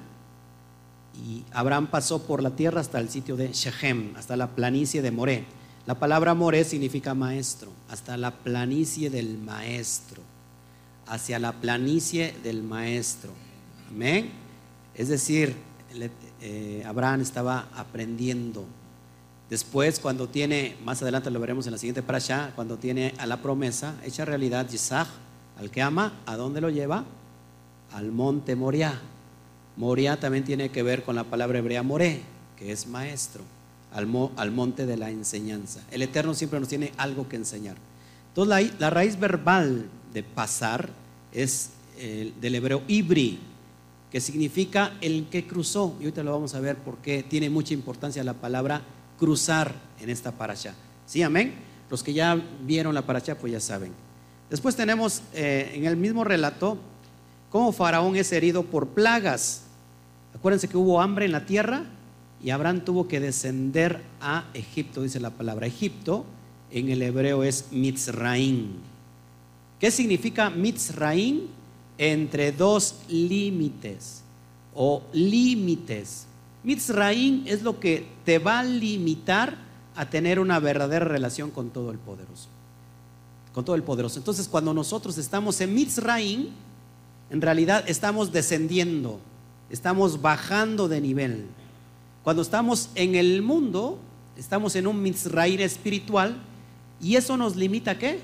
[1.15, 5.11] y Abraham pasó por la tierra hasta el sitio de Shechem, hasta la planicie de
[5.11, 5.45] Moré.
[5.85, 10.21] La palabra Moré significa maestro, hasta la planicie del maestro,
[11.07, 13.31] hacia la planicie del maestro.
[13.89, 14.31] Amén.
[14.95, 15.55] Es decir,
[16.41, 18.65] eh, Abraham estaba aprendiendo.
[19.49, 23.41] Después, cuando tiene, más adelante lo veremos en la siguiente parasha, cuando tiene a la
[23.41, 25.07] promesa hecha realidad, Isaac,
[25.59, 27.03] al que ama, ¿a dónde lo lleva?
[27.91, 28.99] Al monte Moriah
[29.75, 32.21] Moria también tiene que ver con la palabra hebrea moré,
[32.57, 33.43] que es maestro,
[33.91, 35.81] al, monte de la enseñanza.
[35.91, 37.75] El Eterno siempre nos tiene algo que enseñar.
[38.29, 40.89] Entonces la, raíz verbal de pasar
[41.31, 41.71] es
[42.41, 43.39] del hebreo ibri,
[44.11, 45.95] que significa el que cruzó.
[45.99, 48.81] Y ahorita lo vamos a ver porque tiene mucha importancia la palabra
[49.17, 50.75] cruzar en esta paracha.
[51.05, 51.53] ¿Sí, amén?
[51.89, 53.91] Los que ya vieron la paracha pues ya saben.
[54.49, 56.77] Después tenemos eh, en el mismo relato
[57.53, 59.61] cómo Faraón es herido por plagas.
[60.33, 61.85] Acuérdense que hubo hambre en la tierra
[62.43, 65.67] y Abraham tuvo que descender a Egipto, dice la palabra.
[65.67, 66.25] Egipto
[66.71, 68.71] en el hebreo es Mitzraim.
[69.79, 71.41] ¿Qué significa Mitzraim?
[71.99, 74.23] Entre dos límites
[74.73, 76.25] o límites.
[76.63, 79.57] Mitzraim es lo que te va a limitar
[79.95, 82.47] a tener una verdadera relación con todo el poderoso.
[83.53, 84.17] Con todo el poderoso.
[84.17, 86.49] Entonces, cuando nosotros estamos en Mitzraim,
[87.29, 89.19] en realidad estamos descendiendo,
[89.69, 91.45] estamos bajando de nivel.
[92.23, 93.99] Cuando estamos en el mundo,
[94.37, 96.37] estamos en un Mizraim espiritual
[97.01, 98.19] y eso nos limita a qué?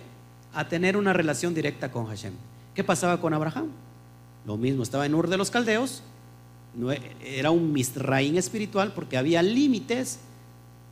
[0.54, 2.34] A tener una relación directa con Hashem.
[2.74, 3.68] ¿Qué pasaba con Abraham?
[4.46, 6.04] Lo mismo, estaba en Ur de los Caldeos
[6.74, 10.20] no, era un misraín espiritual porque había límites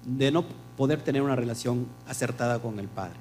[0.06, 3.16] de no poder tener una relación acertada con el Padre.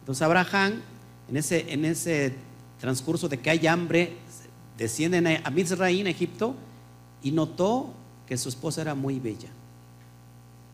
[0.00, 0.80] Entonces Abraham,
[1.28, 2.34] en ese, en ese
[2.80, 4.16] transcurso de que hay hambre,
[4.76, 6.54] desciende a Misraín, Egipto,
[7.22, 7.90] y notó
[8.26, 9.48] que su esposa era muy bella,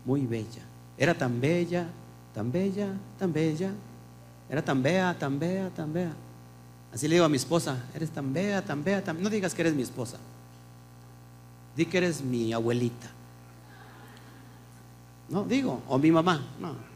[0.04, 0.62] muy bella.
[0.98, 1.86] Era tan bella,
[2.34, 2.88] tan bella,
[3.18, 3.72] tan bella.
[4.48, 6.12] Era tan bella, tan bella, tan bella.
[6.92, 9.22] Así le digo a mi esposa, eres tan bella, tan bella, tan...
[9.22, 10.18] No digas que eres mi esposa.
[11.74, 13.10] Di que eres mi abuelita.
[15.30, 16.44] No, digo, o mi mamá.
[16.60, 16.91] No.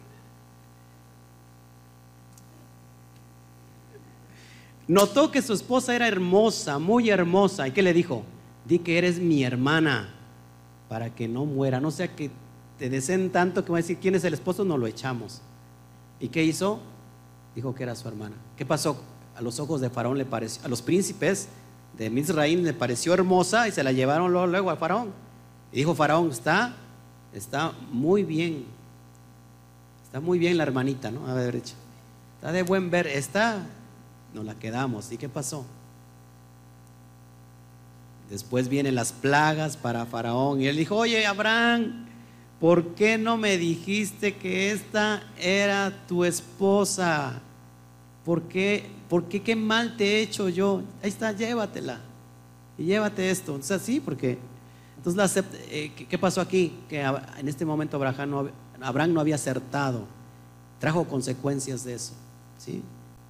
[4.89, 7.67] Notó que su esposa era hermosa, muy hermosa.
[7.67, 8.23] ¿Y qué le dijo?
[8.65, 10.09] Di que eres mi hermana
[10.89, 11.81] para que no muera.
[11.81, 12.31] No sea que
[12.79, 15.41] te deseen tanto que va a decir quién es el esposo, no lo echamos.
[16.21, 16.79] ¿Y qué hizo?
[17.55, 18.37] Dijo que era su hermana.
[18.57, 18.97] ¿Qué pasó?
[19.35, 21.49] A los ojos de Faraón le pareció, a los príncipes
[21.99, 25.11] de Misraín le pareció hermosa y se la llevaron luego, luego a Faraón.
[25.73, 26.75] Y dijo Faraón, está,
[27.33, 28.65] está muy bien.
[30.05, 31.27] Está muy bien la hermanita, ¿no?
[31.27, 33.67] A ver, Está de buen ver, está,
[34.37, 35.11] nos la quedamos.
[35.11, 35.65] ¿Y qué pasó?
[38.31, 42.07] Después vienen las plagas para Faraón y él dijo, oye Abraham,
[42.61, 47.41] ¿por qué no me dijiste que esta era tu esposa?
[48.25, 50.83] ¿Por qué, ¿Por qué qué mal te he hecho yo?
[51.03, 52.01] Ahí está, llévatela.
[52.77, 53.53] Y llévate esto.
[53.53, 54.39] Entonces, sí, porque.
[54.99, 56.77] Entonces, eh, ¿qué pasó aquí?
[56.89, 58.49] Que en este momento Abraham no,
[58.81, 60.05] Abraham no había acertado.
[60.81, 62.13] Trajo consecuencias de eso.
[62.59, 62.83] ¿sí?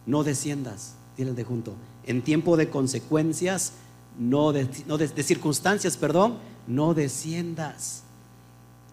[0.07, 1.75] No desciendas, dile de junto.
[2.07, 3.73] En tiempo de consecuencias,
[4.19, 8.03] no de, no de circunstancias, perdón, no desciendas.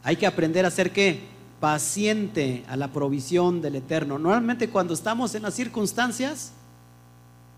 [0.03, 1.21] Hay que aprender a ser qué?
[1.59, 4.19] Paciente a la provisión del Eterno.
[4.19, 6.51] Normalmente cuando estamos en las circunstancias,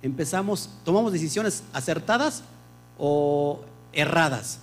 [0.01, 2.43] empezamos, tomamos decisiones acertadas
[2.99, 3.61] o
[3.93, 4.59] erradas.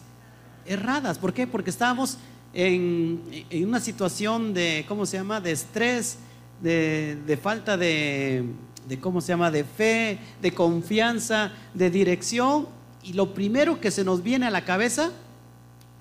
[0.65, 1.49] Erradas, ¿por qué?
[1.49, 2.19] Porque estábamos
[2.55, 3.21] en,
[3.65, 5.41] una situación de, ¿cómo se llama?
[5.41, 6.19] De estrés,
[6.63, 8.45] de, falta de,
[8.89, 9.51] de, ¿cómo se llama?
[9.51, 12.67] De fe, de confianza, de dirección.
[13.03, 15.11] Y lo primero que se nos viene a la cabeza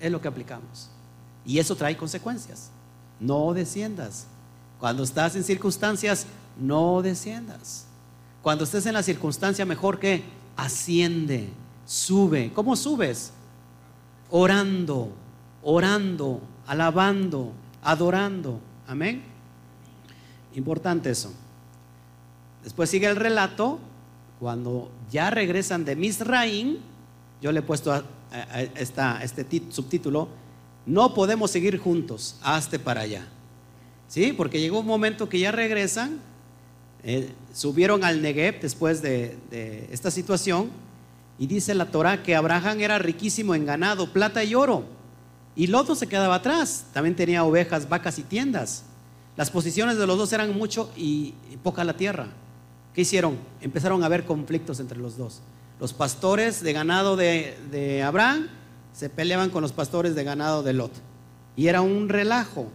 [0.00, 0.88] es lo que aplicamos.
[1.44, 2.70] Y eso trae consecuencias.
[3.20, 4.26] No desciendas.
[4.78, 6.26] Cuando estás en circunstancias,
[6.58, 7.86] no desciendas.
[8.42, 10.24] Cuando estés en la circunstancia, mejor que
[10.56, 11.48] asciende,
[11.86, 12.52] sube.
[12.52, 13.32] ¿Cómo subes?
[14.30, 15.12] Orando,
[15.62, 18.60] orando, alabando, adorando.
[18.88, 19.22] Amén.
[20.54, 21.32] Importante eso.
[22.62, 23.78] Después sigue el relato.
[24.40, 26.78] Cuando ya regresan de Misraín,
[27.40, 28.02] yo le he puesto
[28.78, 30.28] este subtítulo,
[30.86, 33.26] no podemos seguir juntos, hazte para allá.
[34.08, 34.32] ¿Sí?
[34.32, 36.20] Porque llegó un momento que ya regresan,
[37.04, 39.38] eh, subieron al Negev después de,
[39.90, 40.70] esta situación,
[41.38, 44.84] y dice la Torah que Abraham era riquísimo en ganado, plata y oro,
[45.56, 48.84] y Lot se quedaba atrás, también tenía ovejas, vacas y tiendas.
[49.36, 52.28] Las posiciones de los dos eran mucho y, poca la tierra.
[52.94, 53.38] ¿Qué hicieron?
[53.60, 55.40] Empezaron a haber conflictos entre los dos.
[55.80, 58.48] Los pastores de ganado de, Abraham
[58.92, 60.92] se peleaban con los pastores de ganado de Lot.
[61.56, 62.68] Y era un relajo.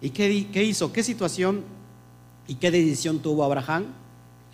[0.00, 0.92] ¿Y qué, qué hizo?
[0.92, 1.62] ¿Qué situación
[2.46, 3.86] y qué decisión tuvo Abraham?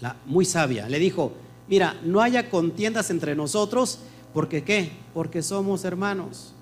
[0.00, 0.88] La, muy sabia.
[0.88, 1.32] Le dijo,
[1.68, 3.98] mira, no haya contiendas entre nosotros,
[4.34, 4.92] porque qué?
[5.14, 6.52] Porque somos hermanos.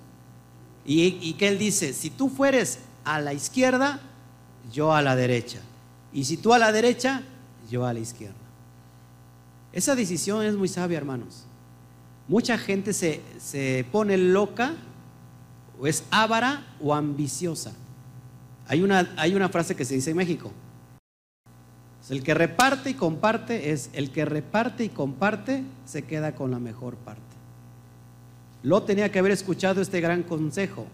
[0.86, 4.00] Y, y que él dice, si tú fueres a la izquierda,
[4.72, 5.58] yo a la derecha.
[6.12, 7.22] Y si tú a la derecha,
[7.68, 8.34] yo a la izquierda.
[9.72, 11.44] Esa decisión es muy sabia, hermanos.
[12.26, 14.74] Mucha gente se, pone loca,
[15.80, 17.72] o es ávara o ambiciosa.
[18.66, 20.52] Hay una, hay una frase que se dice en México.
[22.10, 26.58] El que reparte y comparte es el que reparte y comparte se queda con la
[26.58, 27.22] mejor parte.
[28.62, 30.86] Lo tenía que haber escuchado este gran consejo.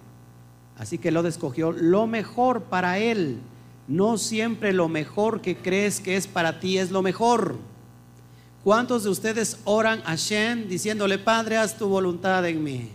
[0.76, 3.38] Así que Lot escogió lo mejor para él.
[3.87, 7.57] No siempre lo mejor que crees que es para ti es lo mejor.
[8.62, 12.89] ¿Cuántos de ustedes oran a Shem diciéndole, Padre, haz tu voluntad en mí?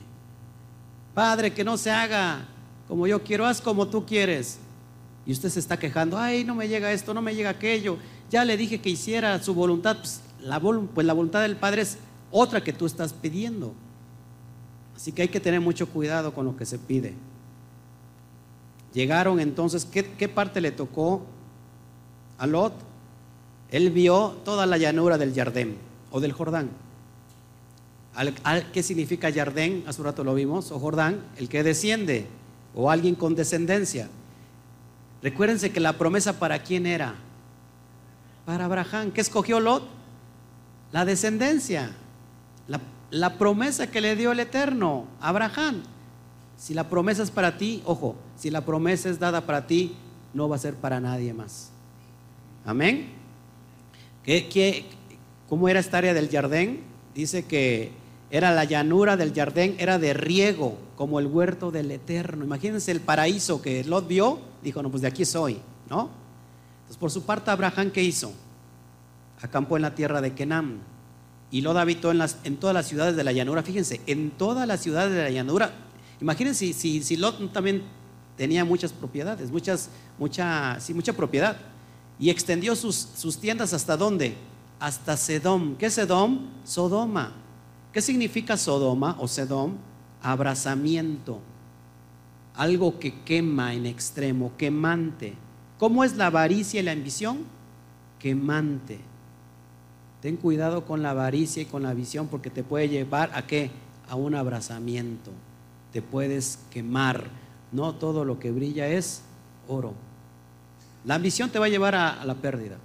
[1.14, 2.48] Padre, que no se haga
[2.88, 4.58] como yo quiero, haz como tú quieres.
[5.28, 7.98] Y usted se está quejando, ay, no me llega esto, no me llega aquello.
[8.32, 9.98] Ya le dije que hiciera su voluntad.
[9.98, 12.00] Pues la, pues la voluntad del Padre es
[12.32, 13.74] otra que tú estás pidiendo.
[14.96, 17.14] Así que hay que tener mucho cuidado con lo que se pide.
[18.94, 21.22] Llegaron entonces, ¿qué, parte le tocó
[22.38, 22.74] a Lot?
[23.70, 25.78] Él vio toda la llanura del Jardín
[26.12, 26.70] o del Jordán.
[28.74, 29.84] ¿Qué significa Jardín?
[29.88, 32.26] Hace un rato lo vimos, o Jordán, el que desciende,
[32.74, 34.10] o alguien con descendencia.
[35.22, 37.16] Recuérdense que la promesa para quién era?
[38.46, 39.12] Para Abraham.
[39.12, 39.84] ¿Qué escogió Lot?
[40.92, 41.92] La descendencia.
[43.12, 45.84] la promesa que le dio el Eterno a Abraham.
[46.60, 49.96] Si la promesa es para ti, ojo, si la promesa es dada para ti,
[50.34, 51.72] no va a ser para nadie más.
[52.66, 53.08] Amén.
[54.26, 54.86] ¿Qué,
[55.48, 56.82] cómo era esta área del jardín?
[57.16, 57.92] Dice que
[58.30, 62.44] era la llanura del jardín, era de riego, como el huerto del Eterno.
[62.44, 65.58] Imagínense el paraíso que Lot vio, dijo, no, pues de aquí soy,
[65.90, 66.10] ¿no?
[66.82, 68.34] Entonces, por su parte, Abraham, ¿qué hizo?
[69.42, 70.80] Acampó en la tierra de Kenam.
[71.52, 73.64] Y Lot habitó en, las, en todas las ciudades de la llanura.
[73.64, 75.72] Fíjense, en todas las ciudades de la llanura.
[76.22, 77.84] Imagínense si, si, Lot también
[78.36, 81.58] tenía muchas propiedades, muchas, mucha, sí, mucha propiedad.
[82.20, 84.36] Y extendió sus, tiendas hasta dónde?
[84.80, 85.76] Hasta Sedom.
[85.76, 86.48] ¿Qué es Sedom?
[86.66, 87.34] Sodoma.
[87.94, 89.76] ¿Qué significa Sodoma o Sedom?
[90.22, 91.40] Abrazamiento.
[92.56, 95.34] Algo que quema en extremo, quemante.
[95.78, 97.46] ¿Cómo es la avaricia y la ambición?
[98.20, 99.00] Quemante.
[100.22, 103.72] Ten cuidado con la avaricia y con la visión porque te puede llevar a qué?
[104.10, 105.32] A un abrazamiento.
[105.92, 107.30] Te puedes quemar.
[107.72, 109.22] No todo lo que brilla es
[109.68, 109.94] oro.
[111.06, 112.78] La ambición te va a llevar a, la pérdida.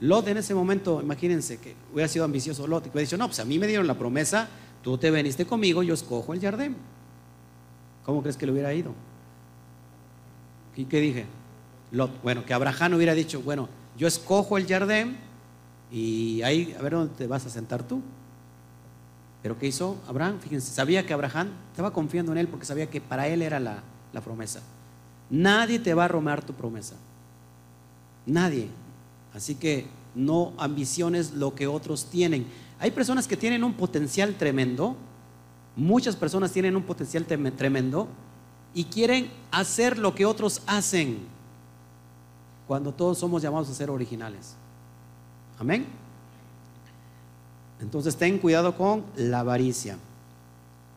[0.00, 3.40] Lot en ese momento, imagínense que hubiera sido ambicioso Lot y hubiera dicho, no, pues
[3.40, 4.48] a mí me dieron la promesa,
[4.82, 6.76] tú te veniste conmigo, yo escojo el jardín.
[8.04, 8.92] ¿Cómo crees que le hubiera ido?
[10.76, 11.26] ¿Y qué dije?
[11.90, 15.16] Lot, bueno, que Abraham hubiera dicho, bueno, yo escojo el jardín
[15.90, 18.00] y ahí, a ver dónde te vas a sentar tú.
[19.48, 20.40] Pero ¿qué hizo Abraham?
[20.40, 23.82] Fíjense, sabía que Abraham estaba confiando en él porque sabía que para él era la,
[24.12, 24.60] la promesa.
[25.30, 26.96] Nadie te va a romar tu promesa.
[28.26, 28.68] Nadie.
[29.32, 32.46] Así que no ambiciones lo que otros tienen.
[32.78, 34.96] Hay personas que tienen un potencial tremendo.
[35.76, 38.06] Muchas personas tienen un potencial tremendo
[38.74, 41.20] y quieren hacer lo que otros hacen
[42.66, 44.56] cuando todos somos llamados a ser originales.
[45.58, 45.86] Amén.
[47.80, 49.98] Entonces ten cuidado con la avaricia.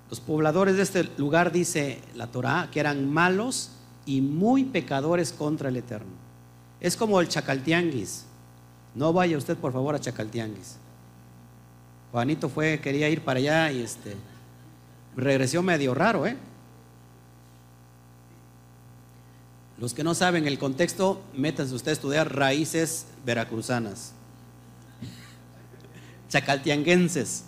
[0.09, 3.71] Los pobladores de este lugar, dice la Torah, que eran malos
[4.05, 6.11] y muy pecadores contra el Eterno.
[6.79, 8.25] Es como el chacaltianguis.
[8.93, 10.77] No vaya usted, por favor, a chacaltianguis.
[12.11, 14.15] Juanito fue, quería ir para allá y este
[15.15, 16.37] regresó medio raro, ¿eh?
[19.77, 24.13] Los que no saben el contexto, métanse usted a estudiar raíces veracruzanas,
[26.31, 27.43] chacaltianguenses.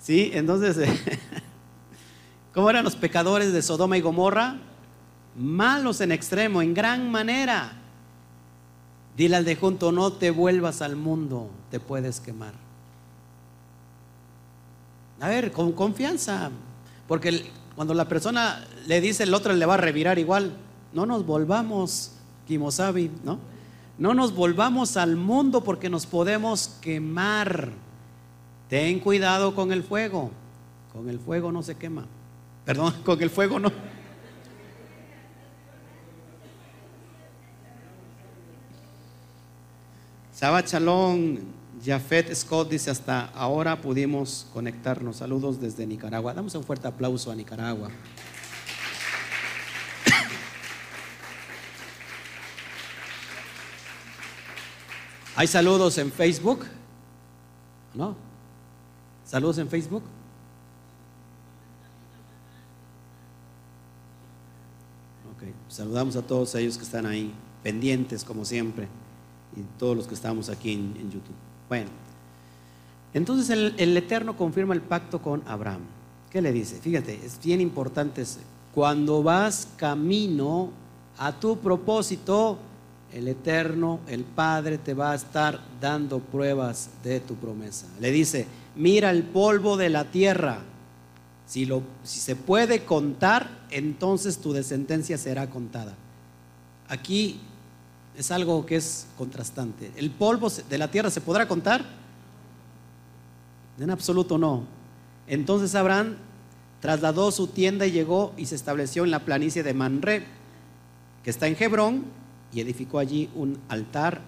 [0.00, 0.30] ¿Sí?
[0.32, 0.76] Entonces,
[2.54, 4.56] ¿cómo eran los pecadores de Sodoma y Gomorra?
[5.36, 7.72] Malos en extremo, en gran manera.
[9.16, 12.54] Dile al de junto, no te vuelvas al mundo, te puedes quemar.
[15.20, 16.50] A ver, con confianza,
[17.06, 20.56] porque cuando la persona le dice el otro le va a revirar igual
[20.96, 22.12] no nos volvamos,
[22.46, 23.38] Kimosabi, ¿no?
[23.98, 27.70] No nos volvamos al mundo porque nos podemos quemar.
[28.68, 30.30] Ten cuidado con el fuego.
[30.92, 32.04] Con el fuego no se quema.
[32.64, 33.70] Perdón, con el fuego no.
[40.38, 41.38] Shabbat Shalom,
[41.82, 45.16] Jafet Scott dice hasta ahora pudimos conectarnos.
[45.16, 46.34] Saludos desde Nicaragua.
[46.34, 47.88] Damos un fuerte aplauso a Nicaragua.
[55.36, 56.66] ¿Hay saludos en Facebook?
[57.94, 58.25] ¿No?
[59.26, 60.04] ¿Saludos en Facebook?
[65.34, 68.86] Ok, saludamos a todos ellos que están ahí, pendientes como siempre,
[69.56, 71.34] y todos los que estamos aquí en, YouTube.
[71.68, 71.90] Bueno,
[73.14, 75.80] entonces el, el, Eterno confirma el pacto con Abraham.
[76.30, 76.76] ¿Qué le dice?
[76.76, 78.22] Fíjate, es bien importante.
[78.72, 80.70] Cuando vas camino
[81.18, 82.58] a tu propósito,
[83.12, 87.86] el Eterno, el Padre, te va a estar dando pruebas de tu promesa.
[88.00, 90.60] Le dice, mira el polvo de la tierra.
[91.46, 95.94] Si, lo, si se puede contar, entonces tu descendencia será contada.
[96.88, 97.40] Aquí
[98.16, 99.92] es algo que es contrastante.
[99.96, 101.84] ¿El polvo de la tierra se podrá contar?
[103.78, 104.64] En absoluto no.
[105.26, 106.16] Entonces Abraham
[106.80, 110.24] trasladó su tienda y llegó y se estableció en la planicie de Manre,
[111.22, 112.04] que está en Hebrón,
[112.52, 114.20] y edificó allí un altar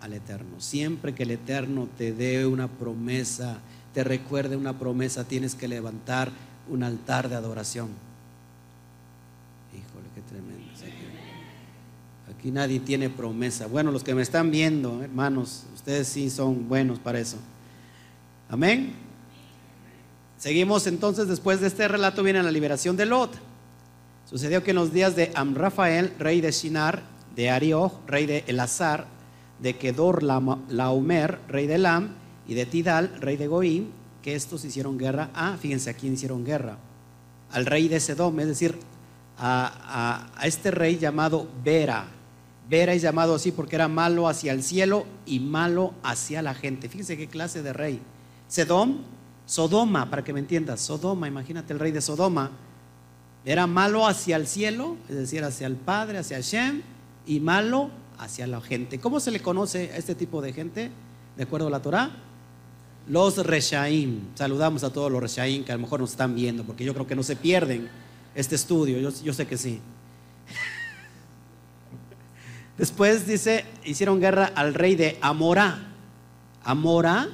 [0.00, 0.60] al Eterno.
[0.60, 3.58] Siempre que el Eterno te dé una promesa,
[3.94, 6.30] te recuerde una promesa, tienes que levantar
[6.68, 7.88] un altar de adoración.
[9.72, 10.66] Híjole, qué tremendo.
[12.36, 13.66] Aquí nadie tiene promesa.
[13.66, 17.38] Bueno, los que me están viendo, hermanos, ustedes sí son buenos para eso.
[18.48, 18.92] Amén.
[20.38, 23.32] Seguimos entonces, después de este relato viene la liberación de Lot.
[24.28, 27.02] Sucedió que en los días de Amrafael, rey de Shinar,
[27.36, 29.06] de Arioch, rey de Elazar,
[29.60, 32.14] de Kedor Laomer, rey de Lam,
[32.48, 33.88] y de Tidal, rey de Goim,
[34.22, 36.78] que estos hicieron guerra a, fíjense a quién hicieron guerra,
[37.50, 38.78] al rey de Sedom, es decir,
[39.38, 42.08] a, a este rey llamado Vera.
[42.68, 46.88] Vera es llamado así porque era malo hacia el cielo y malo hacia la gente.
[46.88, 48.00] Fíjense qué clase de rey.
[48.48, 48.98] Sedom,
[49.44, 52.50] Sodoma, para que me entiendas, Sodoma, imagínate el rey de Sodoma,
[53.44, 56.82] era malo hacia el cielo, es decir, hacia el Padre, hacia Hashem,
[57.26, 58.98] y malo hacia la gente.
[58.98, 60.90] ¿Cómo se le conoce a este tipo de gente?
[61.36, 62.10] De acuerdo a la Torah,
[63.08, 64.34] los Reshaim.
[64.34, 67.06] Saludamos a todos los Reshaim que a lo mejor nos están viendo, porque yo creo
[67.06, 67.88] que no se pierden
[68.34, 69.80] este estudio, yo, sé que sí.
[72.78, 75.92] Después dice, hicieron guerra al rey de Amorá.
[76.62, 77.28] Amorá,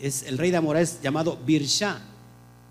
[0.00, 2.00] es, el rey de Amorá es llamado Birsha.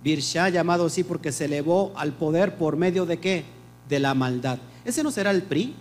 [0.04, 3.46] Birsha llamado así porque se elevó al poder por medio de qué?
[3.88, 4.60] De la maldad.
[4.84, 5.74] ¿Ese no será el PRI?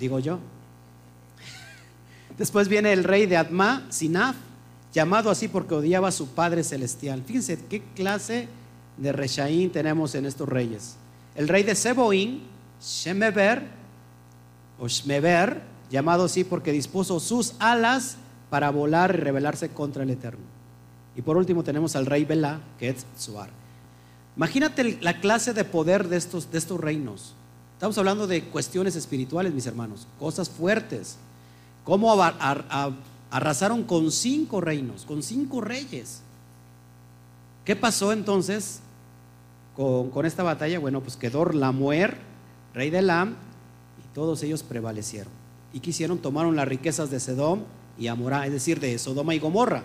[0.00, 0.38] Digo yo.
[2.38, 4.34] Después viene el rey de Adma, Sinaf,
[4.94, 7.22] llamado así porque odiaba a su padre celestial.
[7.24, 8.48] Fíjense qué clase
[8.96, 10.96] de Reshaín tenemos en estos reyes.
[11.34, 12.42] El rey de Seboín,
[12.80, 13.62] Shemeber,
[14.78, 18.16] o Shmeber, llamado así porque dispuso sus alas
[18.48, 20.44] para volar y rebelarse contra el Eterno.
[21.16, 23.50] Y por último tenemos al rey Belá, que es Suar.
[24.36, 27.34] Imagínate la clase de poder de estos, de estos reinos.
[27.80, 31.16] Estamos hablando de cuestiones espirituales, mis hermanos, cosas fuertes.
[31.82, 32.12] Cómo
[33.30, 36.20] arrasaron con cinco reinos, con cinco reyes.
[37.64, 38.80] ¿Qué pasó entonces
[39.74, 40.78] con, esta batalla?
[40.78, 42.18] Bueno, pues quedó Lamuer,
[42.74, 43.34] rey de Lam,
[44.14, 45.32] todos ellos prevalecieron.
[45.72, 46.18] ¿Y quisieron?
[46.18, 47.62] Tomaron las riquezas de Sedom
[47.98, 49.84] y Amorá, es decir, de Sodoma y Gomorra.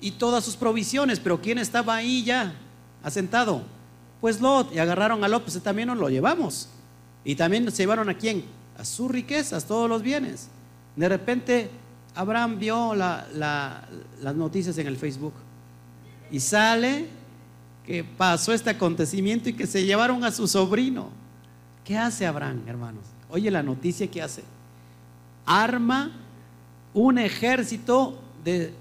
[0.00, 2.56] Y todas sus provisiones, pero ¿quién estaba ahí ya
[3.04, 3.62] asentado?
[4.20, 6.70] Pues Lot, y agarraron a Lot, pues también nos lo llevamos.
[7.26, 8.44] Y también se llevaron a quién?
[8.78, 10.48] A sus riquezas, todos los bienes.
[10.94, 11.68] De repente
[12.14, 15.34] Abraham vio las noticias en el Facebook
[16.30, 17.08] y sale
[17.84, 21.08] que pasó este acontecimiento y que se llevaron a su sobrino.
[21.84, 23.02] ¿Qué hace Abraham, hermanos?
[23.28, 24.44] Oye la noticia que hace.
[25.44, 26.12] Arma
[26.94, 28.72] un ejército de,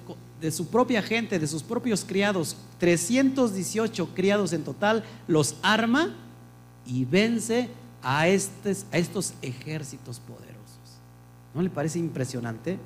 [0.52, 6.14] su propia gente, de sus propios criados, 318 criados en total, los arma
[6.86, 7.70] y vence
[8.06, 10.54] a, estos, ejércitos poderosos.
[11.56, 12.78] ¿No le parece impresionante?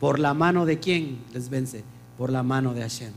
[0.00, 1.84] ¿Por la mano de quién les vence?
[2.18, 3.12] Por la mano de Hashem.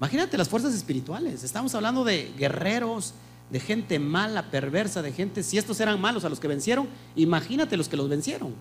[0.00, 1.44] Imagínate las fuerzas espirituales.
[1.44, 3.12] Estamos hablando de guerreros,
[3.50, 7.76] de gente mala, perversa, de gente, si estos eran malos a los que vencieron, imagínate
[7.76, 8.54] los que los vencieron.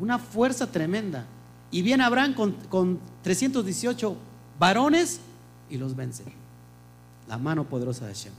[0.00, 1.26] Una fuerza tremenda.
[1.70, 2.34] Y viene Abraham
[2.70, 4.16] con, 318
[4.58, 5.20] varones
[5.68, 6.24] y los vence.
[7.28, 8.32] La mano poderosa de Hashem.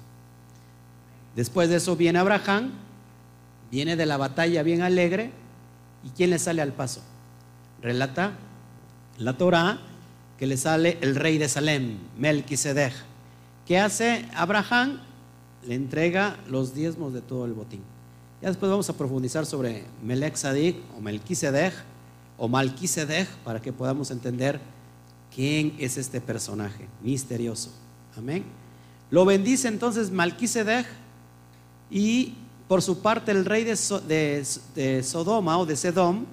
[1.36, 2.72] Después de eso viene Abraham,
[3.72, 5.32] viene de la batalla bien alegre.
[6.04, 7.02] ¿Y quién le sale al paso?
[7.82, 8.34] Relata
[9.18, 9.80] la Torah
[10.38, 12.94] que le sale el rey de Salem, Melquisedec.
[13.66, 15.00] ¿Qué hace Abraham?
[15.68, 17.82] le entrega los diezmos de todo el botín.
[18.42, 20.38] Ya después vamos a profundizar sobre Melech
[20.98, 21.74] o Melquisedec
[22.38, 24.60] o Malquisedec para que podamos entender
[25.34, 27.72] quién es este personaje misterioso.
[28.18, 28.46] Amén.
[29.10, 30.86] Lo bendice entonces Malquisedec
[31.92, 32.34] y
[32.68, 36.26] por su parte el rey de, Sodoma o de Sedom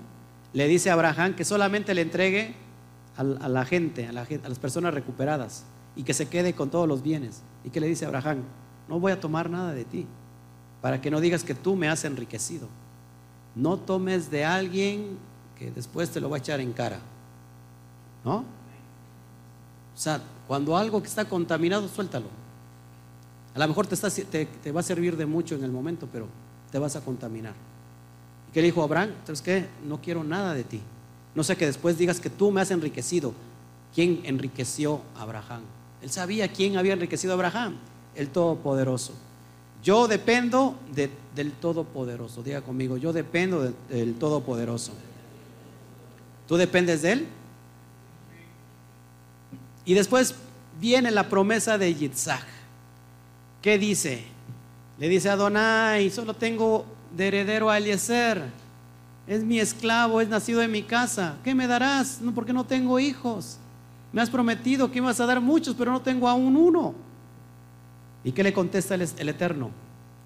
[0.53, 2.55] le dice a Abraham que solamente le entregue
[3.17, 5.65] a, la gente, a, la, a las personas recuperadas
[5.97, 7.43] y que se quede con todos los bienes.
[7.65, 8.43] ¿Y qué le dice Abraham?
[8.89, 10.07] no voy a tomar nada de ti,
[10.81, 12.69] para que no digas que tú me has enriquecido.
[13.55, 15.19] No tomes de alguien
[15.59, 16.99] que después te lo va a echar en cara.
[18.25, 18.39] ¿No?
[18.39, 18.45] O
[19.97, 22.27] sea, cuando algo que está contaminado, suéltalo.
[23.55, 26.27] A lo mejor te, va a servir de mucho en el momento, pero
[26.73, 27.55] te vas a contaminar.
[28.49, 29.11] ¿Y qué le dijo Abraham?
[29.25, 29.67] ¿Sabes qué?
[29.87, 30.81] No quiero nada de ti.
[31.35, 33.33] No sé que después digas que tú me has enriquecido.
[33.95, 35.63] ¿Quién enriqueció a Abraham?
[36.03, 37.77] Él sabía quién había enriquecido a Abraham
[38.17, 39.13] el Todopoderoso.
[39.83, 40.77] Yo dependo
[41.35, 42.43] del Todopoderoso.
[42.43, 44.93] Diga conmigo, yo dependo del Todopoderoso.
[46.49, 47.27] ¿Tú dependes de Él?
[49.85, 50.35] Y después
[50.81, 52.54] viene la promesa de Yitzhak.
[53.65, 54.23] ¿Qué dice?
[54.99, 56.85] Le dice a Adonai, solo tengo
[57.17, 58.43] de heredero a Eliezer.
[59.27, 61.39] Es mi esclavo, es nacido en mi casa.
[61.43, 62.21] ¿Qué me darás?
[62.21, 63.57] No, porque no tengo hijos.
[64.13, 66.95] Me has prometido que vas a dar muchos, pero no tengo aún uno.
[68.23, 69.71] ¿Y qué le contesta el, Eterno?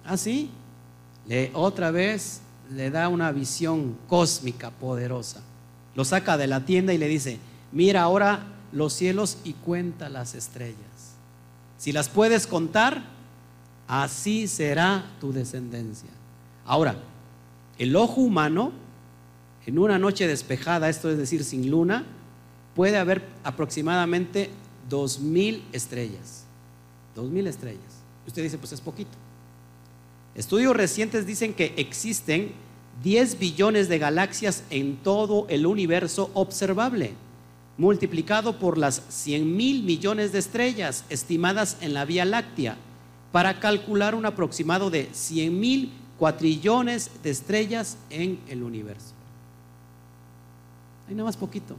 [0.03, 0.49] Ah, sí.
[1.25, 5.39] Le, otra vez le da una visión cósmica poderosa.
[5.95, 7.39] Lo saca de la tienda y le dice,
[7.71, 11.15] mira ahora los cielos y cuenta las estrellas.
[11.77, 13.17] Si las puedes contar,
[13.89, 16.09] así será tu descendencia.
[16.63, 16.95] Ahora,
[17.79, 18.71] el ojo humano,
[19.65, 22.05] en una noche despejada, esto es decir, sin luna,
[22.75, 24.51] puede haber aproximadamente
[24.87, 26.45] dos mil estrellas.
[27.15, 28.03] Dos mil estrellas.
[28.27, 29.11] Usted dice, pues es poquito.
[30.35, 32.51] Estudios recientes dicen que existen
[33.03, 37.13] 10 billones de galaxias en todo el universo observable,
[37.77, 42.77] multiplicado por las 100 mil millones de estrellas estimadas en la Vía Láctea,
[43.31, 49.13] para calcular un aproximado de 100 mil cuatrillones de estrellas en el universo.
[51.07, 51.75] Hay nada más poquito.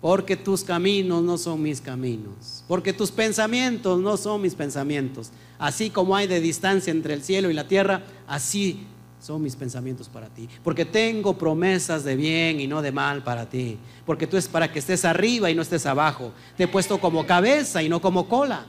[0.00, 2.64] Porque tus caminos no son mis caminos.
[2.66, 5.30] Porque tus pensamientos no son mis pensamientos.
[5.58, 8.86] Así como hay de distancia entre el cielo y la tierra, así
[9.20, 10.48] son mis pensamientos para ti.
[10.64, 13.78] Porque tengo promesas de bien y no de mal para ti.
[14.06, 16.32] Porque tú es para que estés arriba y no estés abajo.
[16.56, 18.64] Te he puesto como cabeza y no como cola.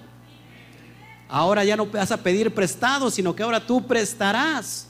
[1.34, 4.90] Ahora ya no vas a pedir prestado, sino que ahora tú prestarás.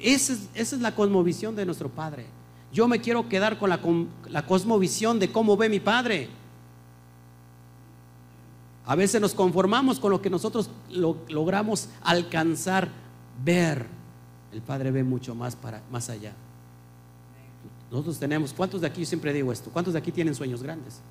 [0.00, 2.24] Esa es, la cosmovisión de nuestro Padre.
[2.72, 6.30] Yo me quiero quedar con la, cosmovisión de cómo ve mi Padre.
[8.86, 12.88] A veces nos conformamos con lo que nosotros logramos alcanzar,
[13.44, 13.84] ver.
[14.50, 16.32] El Padre ve mucho más, para, más allá.
[17.90, 21.02] Nosotros tenemos, ¿cuántos de aquí, siempre digo esto, cuántos de aquí tienen sueños grandes?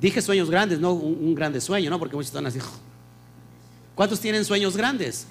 [0.00, 1.98] Dije sueños grandes, no un, un grande sueño, ¿no?
[1.98, 2.58] Porque muchos están así.
[3.94, 5.26] ¿Cuántos tienen sueños grandes?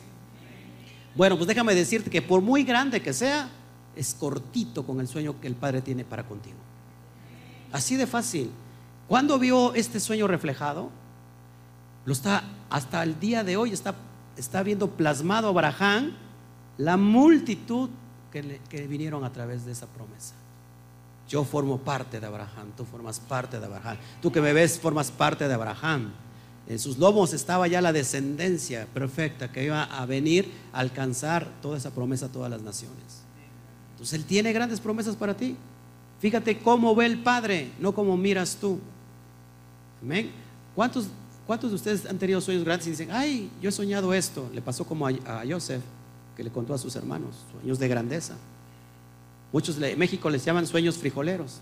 [1.16, 3.50] Bueno, pues déjame decirte que por muy grande que sea,
[3.96, 6.58] es cortito con el sueño que el Padre tiene para contigo.
[7.72, 8.52] Así de fácil.
[9.08, 10.90] Cuando vio este sueño reflejado?
[12.06, 13.96] Lo está, hasta el día de hoy está,
[14.38, 16.14] está viendo plasmado Abraham
[16.78, 17.90] la multitud
[18.32, 20.34] que, que vinieron a través de esa promesa.
[21.32, 23.96] Yo formo parte de Abraham, tú formas parte de Abraham.
[24.22, 26.12] Tú que me ves formas parte de Abraham.
[26.68, 31.78] En sus lomos estaba ya la descendencia perfecta que iba a venir a alcanzar toda
[31.78, 33.24] esa promesa a todas las naciones.
[33.92, 35.56] Entonces Él tiene grandes promesas para ti.
[36.20, 38.78] Fíjate cómo ve el Padre, no como miras tú.
[40.02, 40.32] Amén.
[40.76, 41.08] ¿Cuántos,
[41.48, 44.50] ¿Cuántos de ustedes han tenido sueños grandes y dicen, ay, yo he soñado esto?
[44.54, 45.82] Le pasó como a, a Joseph,
[46.36, 48.36] que le contó a sus hermanos, sueños de grandeza.
[49.52, 51.60] Muchos en México les llaman sueños frijoleros.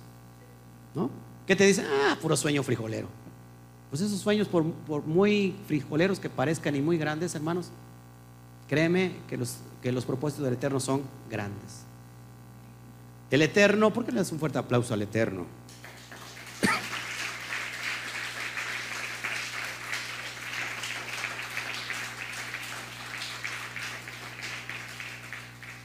[0.94, 1.10] ¿No?
[1.48, 1.86] ¿Qué te dicen?
[1.88, 3.08] Ah, puro sueño frijolero.
[3.90, 7.70] Pues esos sueños, por, por, muy frijoleros que parezcan y muy grandes, hermanos,
[8.68, 11.86] créeme que los, que los propósitos del Eterno son grandes.
[13.32, 15.46] El Eterno, ¿por qué le das un fuerte aplauso al Eterno?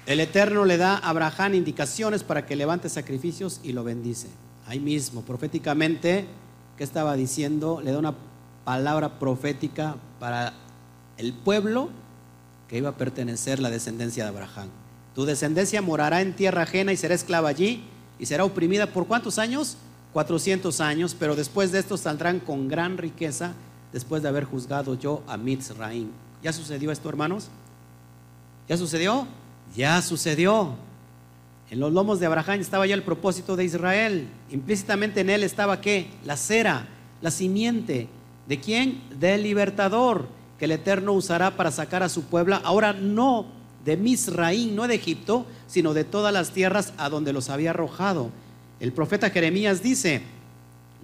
[0.07, 4.28] El Eterno le da a Abraham indicaciones para que levante sacrificios y lo bendice.
[4.66, 6.26] Ahí mismo, proféticamente,
[6.76, 7.80] ¿qué estaba diciendo?
[7.82, 8.14] Le da una
[8.64, 10.52] palabra profética para
[11.16, 11.88] el pueblo
[12.68, 14.68] que iba a pertenecer la descendencia de Abraham.
[15.14, 17.84] Tu descendencia morará en tierra ajena y será esclava allí
[18.18, 19.78] y será oprimida por cuántos años?
[20.12, 23.55] 400 años, pero después de esto saldrán con gran riqueza
[23.92, 26.11] después de haber juzgado yo a Mitzraim.
[26.42, 27.48] ¿Ya sucedió esto, hermanos?
[28.68, 29.26] ¿Ya sucedió?
[29.75, 30.77] Ya sucedió.
[31.70, 34.29] En los lomos de Abraham estaba ya el propósito de Israel.
[34.51, 36.09] Implícitamente en él estaba qué?
[36.25, 36.87] La cera,
[37.20, 38.09] la simiente.
[38.47, 39.03] ¿De quién?
[39.18, 42.61] Del libertador que el Eterno usará para sacar a su pueblo.
[42.62, 43.47] Ahora no
[43.85, 48.31] de Misraín, no de Egipto, sino de todas las tierras a donde los había arrojado.
[48.81, 50.22] El profeta Jeremías dice,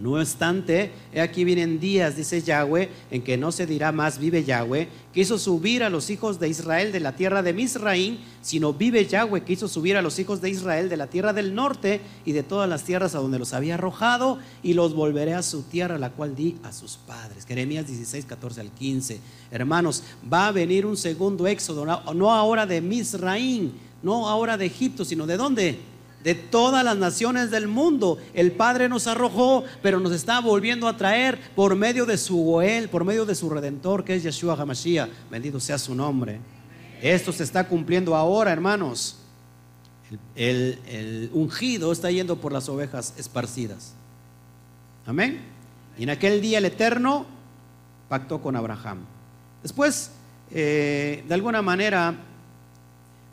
[0.01, 4.45] no obstante, he aquí vienen días, dice Yahweh, en que no se dirá más vive
[4.45, 8.73] Yahweh, que hizo subir a los hijos de Israel de la tierra de Misraín, sino
[8.73, 12.01] vive Yahweh, que hizo subir a los hijos de Israel de la tierra del norte
[12.25, 15.65] y de todas las tierras a donde los había arrojado, y los volveré a su
[15.65, 17.45] tierra, la cual di a sus padres.
[17.45, 19.21] Jeremías 16, 14 al 15.
[19.51, 21.85] Hermanos, va a venir un segundo éxodo,
[22.15, 25.79] no ahora de Misraín, no ahora de Egipto, sino de dónde?
[26.23, 28.19] De todas las naciones del mundo.
[28.35, 32.89] El Padre nos arrojó, pero nos está volviendo a traer por medio de su Goel,
[32.89, 35.09] por medio de su Redentor, que es Yeshua HaMashiach.
[35.31, 36.41] Bendito sea su nombre.
[37.01, 39.17] Esto se está cumpliendo ahora, hermanos.
[40.35, 43.95] El, ungido está yendo por las ovejas esparcidas.
[45.07, 45.41] Amén.
[45.97, 47.27] Y en aquel día el Eterno
[48.09, 48.99] pactó con Abraham.
[49.63, 50.11] Después,
[50.51, 52.15] eh, de alguna manera,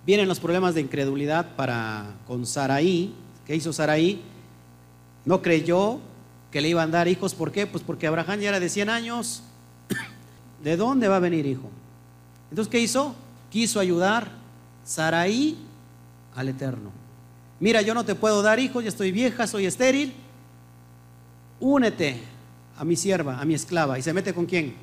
[0.08, 3.14] Vienen los problemas de incredulidad para con Saraí.
[3.46, 4.22] ¿Qué hizo Saraí?
[5.26, 6.00] No creyó
[6.50, 7.36] que le iban a dar hijos.
[7.36, 7.68] ¿Por qué?
[7.68, 9.44] Pues porque Abraham ya era de 100 años.
[10.64, 11.70] ¿De dónde va a venir hijo?
[12.50, 13.16] Entonces, ¿qué hizo?
[13.52, 14.32] Quiso ayudar
[14.86, 15.58] Saraí
[16.38, 16.92] al Eterno.
[17.60, 20.14] Mira, yo no te puedo dar hijos, ya estoy vieja, soy estéril.
[21.60, 22.22] Únete
[22.78, 24.00] a mi sierva, a mi esclava.
[24.00, 24.74] ¿Y se mete con quién?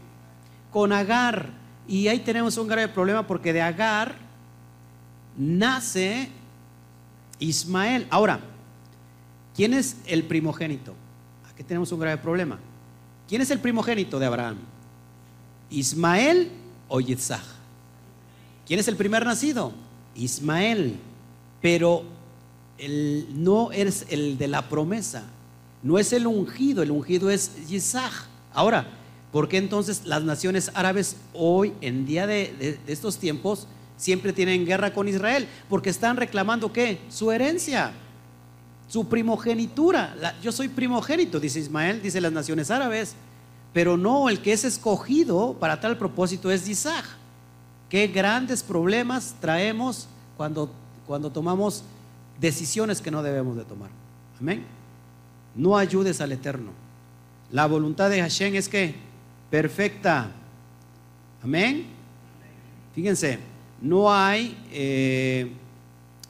[0.70, 1.48] Con Agar.
[1.88, 4.23] Y ahí tenemos un grave problema porque de Agar
[5.36, 6.28] nace
[7.38, 8.06] Ismael.
[8.10, 8.40] Ahora,
[9.54, 10.94] ¿Quién es el primogénito?
[11.50, 12.58] Aquí tenemos un grave problema.
[13.28, 14.58] ¿Quién es el primogénito de Abraham?
[15.70, 16.50] ¿Ismael
[16.88, 17.44] o Yitzhak?
[18.66, 19.72] ¿Quién es el primer nacido?
[20.16, 20.96] Ismael.
[21.62, 22.04] Pero
[23.34, 25.22] no es el de la promesa,
[25.84, 28.12] no es el ungido, el ungido es Yitzhak.
[28.52, 28.88] Ahora,
[29.30, 34.64] ¿por qué entonces las naciones árabes hoy, en día de, de estos tiempos, siempre tienen
[34.64, 35.48] guerra con Israel?
[35.68, 37.00] Porque están reclamando qué?
[37.08, 37.92] Su herencia
[38.88, 40.14] su primogenitura.
[40.42, 43.14] yo soy primogénito, dice Ismael, dice las naciones árabes,
[43.72, 47.04] pero no, el que es escogido para tal propósito es Isaac.
[47.88, 50.70] Qué grandes problemas traemos cuando,
[51.06, 51.82] cuando tomamos
[52.40, 53.90] decisiones que no debemos de tomar.
[54.40, 54.64] Amén.
[55.54, 56.70] No ayudes al Eterno.
[57.50, 58.94] La voluntad de Hashem es que
[59.50, 60.30] perfecta.
[61.42, 61.86] Amén.
[62.94, 63.38] Fíjense,
[63.84, 65.52] no hay, eh,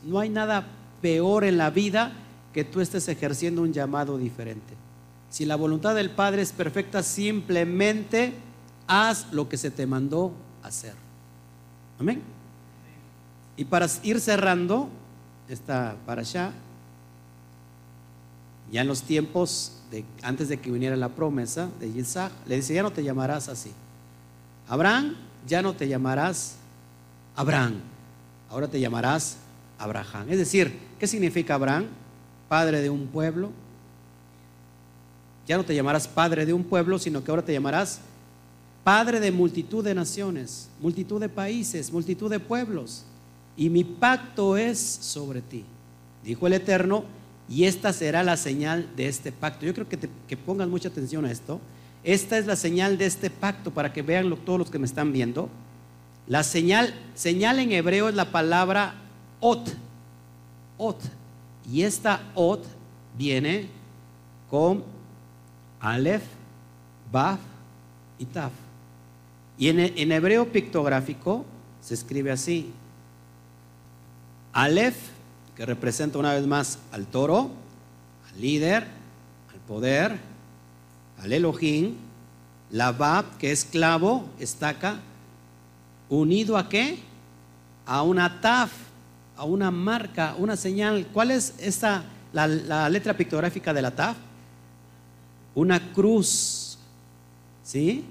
[0.04, 0.66] no hay nada
[1.00, 2.12] peor en la vida
[2.52, 4.74] que tú estés ejerciendo un llamado diferente.
[5.30, 8.32] Si la voluntad del Padre es perfecta, simplemente
[8.88, 10.32] haz lo que se te mandó
[10.64, 10.94] hacer.
[12.00, 12.22] Amén.
[13.56, 14.88] Y para ir cerrando
[15.48, 16.52] esta para allá,
[18.72, 22.74] ya en los tiempos de, antes de que viniera la promesa de Isaac, le dice,
[22.74, 23.70] ya no te llamarás así.
[24.68, 25.14] Abraham,
[25.46, 26.56] ya no te llamarás
[27.36, 27.80] Abraham,
[28.48, 29.36] ahora te llamarás
[29.78, 30.26] Abraham.
[30.30, 31.86] Es decir, ¿qué significa Abraham?
[32.48, 33.50] padre de un pueblo.
[35.46, 38.00] Ya no te llamarás padre de un pueblo, sino que ahora te llamarás
[38.82, 43.04] padre de multitud de naciones, multitud de países, multitud de pueblos.
[43.56, 45.64] Y mi pacto es sobre ti,
[46.24, 47.04] dijo el Eterno,
[47.48, 49.66] y esta será la señal de este pacto.
[49.66, 51.60] Yo creo que, que pongan mucha atención a esto.
[52.02, 55.12] Esta es la señal de este pacto para que vean todos los que me están
[55.12, 55.48] viendo.
[56.26, 58.94] La señal, señal en hebreo es la palabra
[59.40, 59.74] ot.
[60.78, 61.00] Ot
[61.70, 62.64] y esta ot
[63.16, 63.68] viene
[64.50, 64.82] con
[65.80, 66.24] Aleph,
[67.10, 67.40] Baf
[68.18, 68.52] y Taf.
[69.56, 71.44] Y en, hebreo pictográfico
[71.80, 72.72] se escribe así.
[74.52, 74.96] Aleph,
[75.56, 77.50] que representa una vez más al toro,
[78.30, 78.86] al líder,
[79.52, 80.18] al poder,
[81.18, 81.96] al Elohim.
[82.70, 84.98] La Bab, que es clavo, estaca,
[86.08, 86.98] unido a qué?
[87.86, 88.72] A una Taf,
[89.36, 91.06] a una marca, una señal.
[91.12, 94.16] ¿Cuál es esta, la, letra pictográfica de la TAF?
[95.54, 96.78] Una cruz.
[97.62, 98.04] ¿Sí?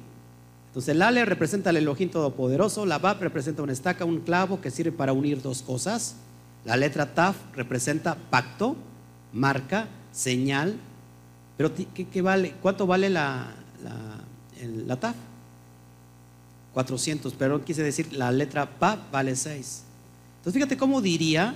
[0.67, 4.71] Entonces el Ale representa el Elohim Todopoderoso, la Bab representa una estaca, un clavo que
[4.71, 6.15] sirve para unir dos cosas.
[6.65, 8.75] La letra Taf representa pacto,
[9.31, 10.75] marca, señal.
[11.57, 12.55] Pero ¿qué, vale?
[12.61, 13.51] ¿cuánto vale la,
[13.83, 15.15] la, la TAF?
[16.73, 19.83] 400, pero quise decir la letra PA vale 6.
[20.37, 21.55] Entonces fíjate cómo diría,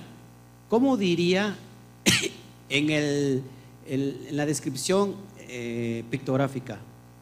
[0.68, 1.56] cómo diría
[2.68, 3.42] en, el,
[3.86, 6.78] en la descripción eh, pictográfica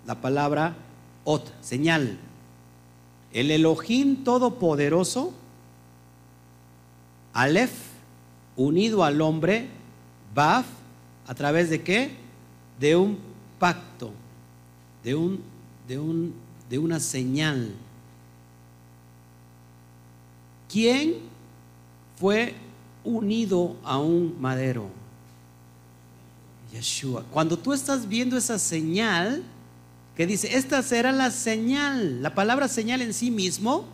[0.07, 0.77] la palabra
[1.25, 2.19] ot, señal.
[3.33, 5.35] El Elohim Todopoderoso,
[7.33, 7.75] Aleph,
[8.57, 9.69] unido al hombre,
[10.35, 10.67] Baf,
[11.27, 12.11] a través de qué?
[12.79, 13.19] De un
[13.59, 14.13] pacto,
[15.03, 15.43] de, un,
[15.89, 16.35] de, un,
[16.71, 17.75] de una señal.
[20.69, 21.15] ¿Quién
[22.19, 22.55] fue
[23.07, 24.89] unido a un madero.
[26.73, 27.25] Yeshua.
[27.31, 29.43] Cuando tú estás viendo esa señal,
[30.17, 33.85] que dice, esta será la señal, la palabra señal en sí mismo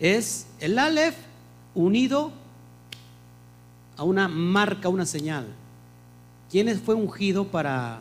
[0.00, 1.14] es el Aleph
[1.74, 2.32] unido
[3.96, 5.46] a una marca, una señal.
[6.50, 8.00] ¿Quién fue ungido para,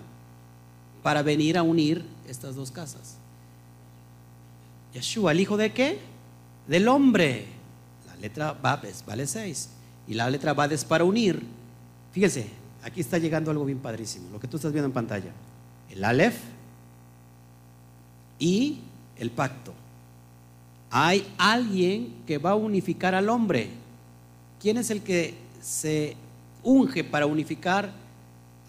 [1.03, 3.17] para venir a unir estas dos casas?
[4.93, 5.99] Yeshua, ¿el hijo de qué?
[6.67, 7.52] Del hombre
[8.23, 9.69] letra Bab vale 6
[10.07, 11.43] y la letra Bad es para unir.
[12.13, 12.47] Fíjense,
[12.81, 15.31] aquí está llegando algo bien padrísimo, lo que tú estás viendo en pantalla.
[15.89, 16.37] El Aleph
[18.39, 18.79] y
[19.17, 19.73] el pacto.
[20.89, 23.69] Hay alguien que va a unificar al hombre.
[24.61, 26.15] ¿Quién es el que se
[26.63, 27.91] unge para unificar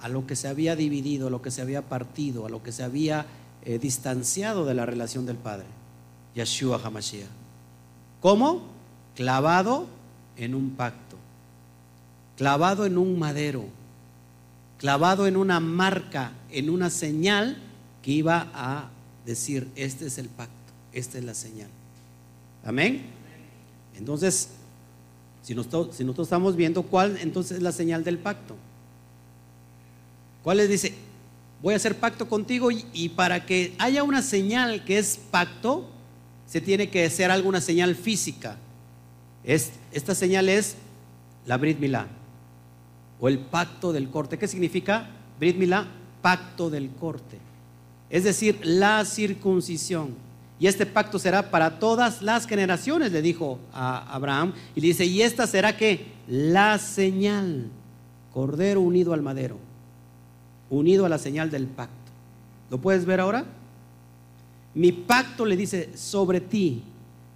[0.01, 2.73] a lo que se había dividido, a lo que se había partido, a lo que
[2.73, 3.27] se había
[3.65, 5.67] eh, distanciado de la relación del Padre?
[6.35, 7.29] Yeshua HaMashiach.
[8.21, 8.74] ¿Cómo?
[9.15, 9.87] Clavado
[10.37, 11.17] en un pacto,
[12.37, 13.65] clavado en un madero,
[14.79, 17.57] clavado en una marca, en una señal
[18.03, 18.91] que iba a
[19.25, 20.53] decir, este es el pacto,
[20.93, 21.69] esta es la señal.
[22.65, 23.03] Amén.
[23.97, 24.51] Entonces,
[25.43, 28.57] si nosotros, estamos viendo cuál entonces es la señal del pacto,
[30.43, 30.95] cuál les dice,
[31.63, 35.89] voy a hacer pacto contigo y, y, para que haya una señal que es pacto,
[36.47, 38.59] se tiene que hacer alguna señal física
[39.45, 40.77] esta señal es
[41.47, 42.07] la Brit Milá
[43.21, 44.39] o el pacto del corte.
[44.39, 45.09] ¿Qué significa?
[45.39, 45.87] Brit Milá,
[46.23, 47.39] pacto del corte.
[48.11, 50.15] Es decir, la circuncisión.
[50.59, 54.53] Y este pacto será para todas las generaciones, le dijo a Abraham.
[54.75, 57.67] Y le dice, y esta será que la señal,
[58.33, 59.59] cordero unido al madero,
[60.71, 61.95] unido a la señal del pacto.
[62.71, 63.45] ¿Lo puedes ver ahora?
[64.75, 66.83] Mi pacto le dice, sobre ti,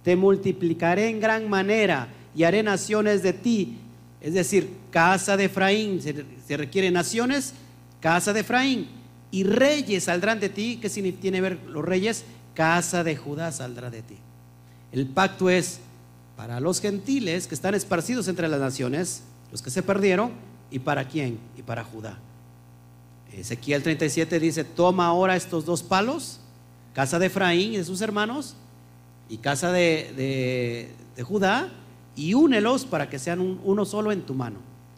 [0.03, 3.77] te multiplicaré en gran manera y haré naciones de ti.
[4.21, 7.53] Es decir, casa de Efraín, se, requieren naciones,
[7.99, 8.87] casa de Efraín.
[9.31, 10.79] Y reyes saldrán de ti.
[10.81, 12.25] ¿Qué tiene que ver los reyes?
[12.59, 14.17] casa de Judá saldrá de ti.
[14.91, 15.79] El pacto es
[16.35, 20.33] para los gentiles que están esparcidos entre las naciones, los que se perdieron,
[20.69, 21.39] y para quién?
[21.57, 22.17] Y para Judá.
[23.31, 26.41] Ezequiel 37 dice, toma ahora estos dos palos,
[26.93, 28.55] casa de Efraín y de sus hermanos,
[29.29, 30.89] y casa de,
[31.23, 31.69] Judá,
[32.15, 34.57] y únelos para que sean uno solo en tu mano.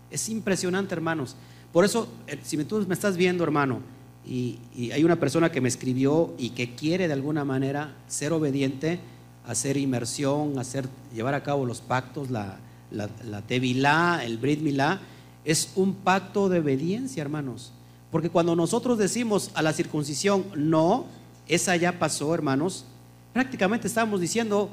[0.10, 1.36] Es impresionante, hermanos.
[1.72, 3.80] Por eso, eh, si tú me estás viendo, hermano,
[4.26, 4.60] y,
[4.92, 9.00] hay una persona que me escribió y que quiere de alguna manera ser obediente,
[9.46, 12.58] hacer inmersión, hacer, llevar a cabo los pactos, la,
[12.92, 15.00] la, tevilá, el brit milá,
[15.44, 17.72] es un pacto de obediencia, hermanos.
[18.12, 21.06] Porque cuando nosotros decimos a la circuncisión no,
[21.48, 22.86] esa ya pasó, hermanos,
[23.34, 24.70] prácticamente estamos diciendo,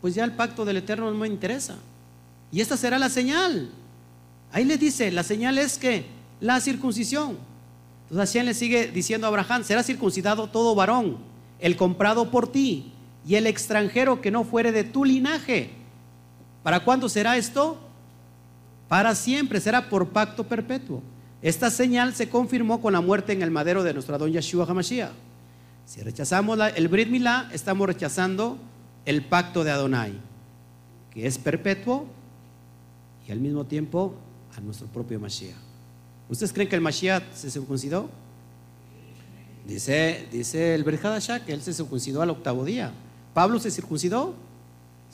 [0.00, 1.76] pues ya el pacto del Eterno no me interesa.
[2.52, 3.70] Y esta será la señal.
[4.52, 6.06] Ahí le dice, la señal es que
[6.40, 7.38] la circuncisión.
[8.08, 11.18] Entonces Hashem le sigue diciendo a Abraham, será circuncidado todo varón,
[11.60, 12.92] el comprado por ti
[13.26, 15.70] y el extranjero que no fuere de tu linaje.
[16.62, 17.78] ¿Para cuándo será esto?
[18.88, 21.02] Para siempre, será por pacto perpetuo.
[21.42, 25.29] Esta señal se confirmó con la muerte en el madero de nuestro don Yeshua HaMashiach.
[25.90, 28.56] Si rechazamos el Brit Milá, estamos rechazando
[29.04, 30.12] el pacto de Adonai,
[31.10, 32.06] que es perpetuo
[33.26, 34.14] y al mismo tiempo
[34.56, 35.56] a nuestro propio Mashiach.
[36.28, 38.08] ¿Ustedes creen que el Mashiach se circuncidó?
[39.66, 42.92] Dice, dice el Berhadashah que él se circuncidó al octavo día.
[43.34, 44.36] ¿Pablo se circuncidó?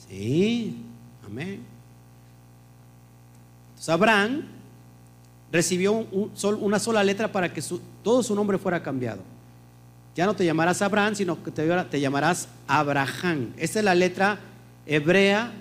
[0.07, 0.77] Sí,
[1.25, 1.59] amén.
[3.69, 4.43] Entonces Abraham
[5.51, 6.05] recibió
[6.61, 7.63] una sola letra para que
[8.03, 9.36] todo su nombre fuera cambiado.
[10.17, 13.53] Ya no te llamarás Abraham, sino que te, llamarás Abraham.
[13.55, 14.39] Esa es la letra
[14.87, 15.53] hebrea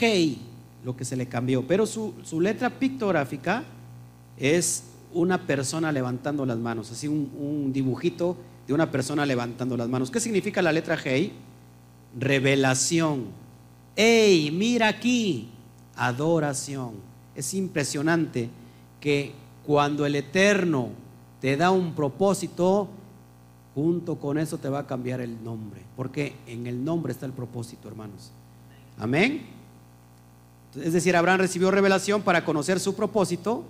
[0.00, 0.38] Hei,
[0.82, 1.66] lo que se le cambió.
[1.66, 3.62] Pero su, letra pictográfica
[4.38, 10.10] es una persona levantando las manos, así un, dibujito de una persona levantando las manos.
[10.10, 11.32] ¿Qué significa la letra G?
[12.18, 13.26] Revelación.
[13.96, 15.50] ¡Ey, mira aquí!
[15.94, 16.94] Adoración.
[17.34, 18.48] Es impresionante
[18.98, 19.32] que
[19.62, 20.88] cuando el Eterno
[21.38, 22.88] te da un propósito,
[23.74, 25.80] junto con eso te va a cambiar el nombre.
[25.96, 28.30] Porque en el nombre está el propósito, hermanos.
[28.98, 29.46] Amén.
[30.80, 33.64] Es decir, Abraham recibió revelación para conocer su propósito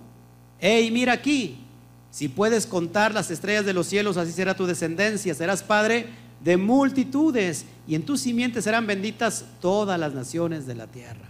[0.59, 1.57] hey, mira aquí,
[2.11, 6.07] si puedes contar las estrellas de los cielos, así será tu descendencia, serás padre
[6.43, 11.27] de multitudes y en tu simiente serán benditas todas las naciones de la tierra.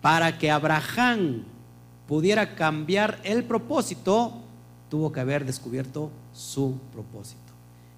[0.00, 1.44] Para que Abraham
[2.08, 4.34] pudiera cambiar el propósito,
[4.90, 7.40] tuvo que haber descubierto su propósito.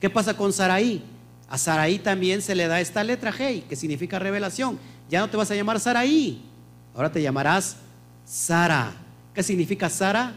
[0.00, 1.02] ¿Qué pasa con Saraí?
[1.48, 4.78] A Saraí también se le da esta letra G, que significa revelación.
[5.08, 6.42] Ya no te vas a llamar Saraí,
[6.94, 7.76] ahora te llamarás
[8.24, 8.92] Sara.
[9.32, 10.34] ¿Qué significa Sara?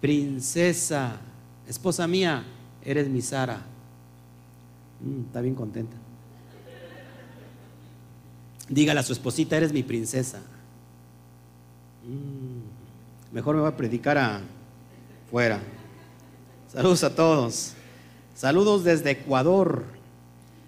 [0.00, 1.16] Princesa.
[1.68, 2.44] Esposa mía,
[2.84, 3.60] eres mi Sara.
[5.00, 5.96] Mm, está bien contenta.
[8.68, 10.38] Dígale a su esposita, eres mi princesa.
[12.04, 15.60] Mm, mejor me voy a predicar afuera.
[16.70, 17.72] Saludos a todos.
[18.34, 19.86] Saludos desde Ecuador.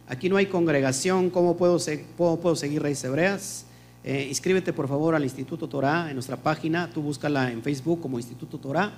[0.09, 1.29] Aquí no hay congregación.
[1.29, 1.77] ¿Cómo puedo,
[2.17, 3.67] puedo seguir Reyes Hebreas?
[4.03, 8.19] Eh, inscríbete por favor al Instituto Torah en nuestra página, tú búscala en Facebook como
[8.19, 8.95] Instituto Torah.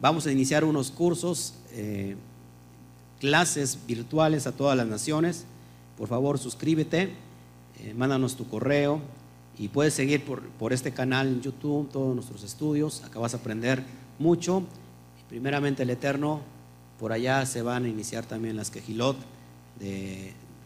[0.00, 2.14] Vamos a iniciar unos cursos, eh,
[3.18, 5.46] clases virtuales a todas las naciones.
[5.98, 7.10] Por favor, suscríbete,
[7.80, 9.00] eh, mándanos tu correo
[9.58, 13.02] y puedes seguir por, por, este canal en YouTube todos nuestros estudios.
[13.02, 13.82] Acá vas a aprender
[14.20, 14.62] mucho.
[15.28, 16.40] Primeramente el Eterno,
[16.98, 19.16] por allá se van a iniciar también las quejilot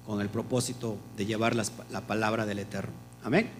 [0.06, 2.92] con el propósito de llevar la palabra del Eterno.
[3.22, 3.50] Amén.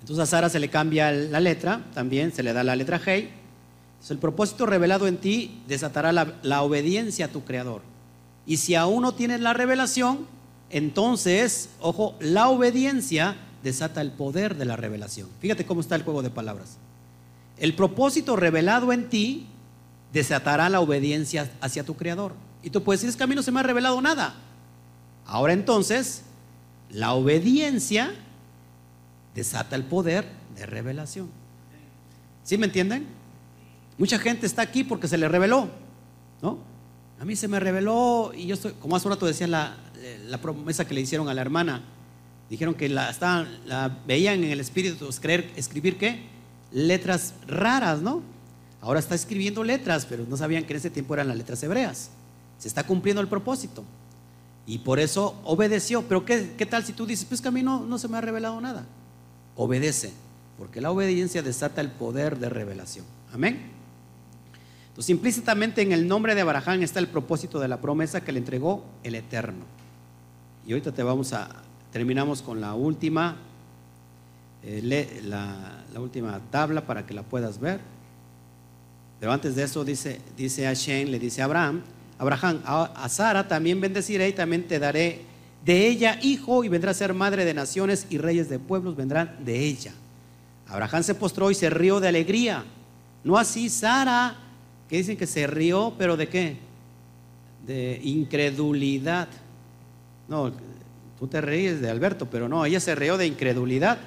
[0.00, 3.30] Entonces a Sara se le cambia la letra, también se le da la letra Hey.
[3.92, 7.82] Entonces el propósito revelado en ti desatará la, obediencia a tu creador.
[8.46, 10.26] Y si aún no tienes la revelación,
[10.70, 15.28] entonces, ojo, la obediencia desata el poder de la revelación.
[15.40, 16.76] Fíjate cómo está el juego de palabras.
[17.58, 19.46] El propósito revelado en ti
[20.12, 22.34] desatará la obediencia hacia tu creador.
[22.62, 24.34] Y tú puedes decir, es que a mí no se me ha revelado nada.
[25.26, 26.22] Ahora entonces,
[26.90, 28.14] la obediencia
[29.34, 31.28] desata el poder de revelación.
[32.42, 33.06] ¿Sí me entienden?
[33.98, 35.68] Mucha gente está aquí porque se le reveló,
[36.40, 36.58] ¿no?
[37.20, 39.76] A mí se me reveló y yo estoy, como hace un rato decía la,
[40.28, 41.82] la promesa que le hicieron a la hermana,
[42.48, 46.22] dijeron que la, estaban, la veían en el espíritu creer, escribir qué?
[46.72, 48.22] Letras raras, ¿no?
[48.80, 52.10] Ahora está escribiendo letras, pero no sabían que en ese tiempo eran las letras hebreas.
[52.58, 53.84] Se está cumpliendo el propósito.
[54.66, 56.02] Y por eso obedeció.
[56.02, 58.18] Pero ¿qué, qué tal si tú dices, pues que a mí no, no se me
[58.18, 58.86] ha revelado nada?
[59.56, 60.12] Obedece,
[60.58, 63.04] porque la obediencia desata el poder de revelación.
[63.32, 63.78] Amén.
[64.98, 68.40] Entonces, implícitamente en el nombre de Abraham está el propósito de la promesa que le
[68.40, 69.64] entregó el Eterno.
[70.66, 71.48] Y ahorita te vamos a,
[71.92, 73.36] terminamos con la última,
[74.64, 74.80] eh,
[75.24, 77.80] la, última tabla para que la puedas ver.
[79.20, 81.82] Pero antes de eso dice, dice a Shen, le dice a Abraham,
[82.18, 85.22] Abraham, a, Sara también bendeciré y también te daré
[85.64, 89.36] de ella hijo y vendrá a ser madre de naciones y reyes de pueblos vendrán
[89.44, 89.92] de ella.
[90.68, 92.64] Abraham se postró y se rió de alegría.
[93.24, 94.36] No así Sara,
[94.88, 96.56] que dicen que se rió, pero ¿de qué?
[97.66, 99.28] De incredulidad.
[100.28, 100.52] No,
[101.18, 103.98] tú te reíes de Alberto, pero no, ella se rió de incredulidad.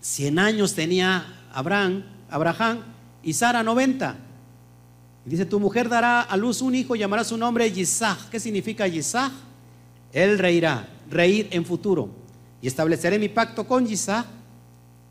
[0.00, 2.80] Cien años tenía Abraham, Abraham
[3.22, 4.16] y Sara 90.
[5.24, 8.28] dice, tu mujer dará a luz un hijo, llamará su nombre Yisach.
[8.30, 9.32] ¿Qué significa Yisach?
[10.12, 12.08] Él reirá, reír en futuro.
[12.62, 14.26] Y estableceré mi pacto con Yisach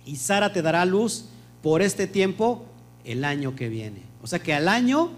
[0.05, 1.25] y Sara te dará luz
[1.61, 2.65] por este tiempo
[3.03, 4.01] el año que viene.
[4.21, 5.11] O sea que al año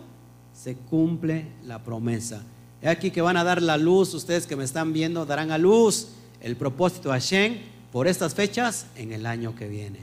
[0.54, 2.44] se cumple la promesa.
[2.82, 5.58] He aquí que van a dar la luz, ustedes que me están viendo, darán a
[5.58, 6.10] luz
[6.42, 7.58] el propósito de Hashem
[7.92, 10.00] por estas fechas en el año que viene.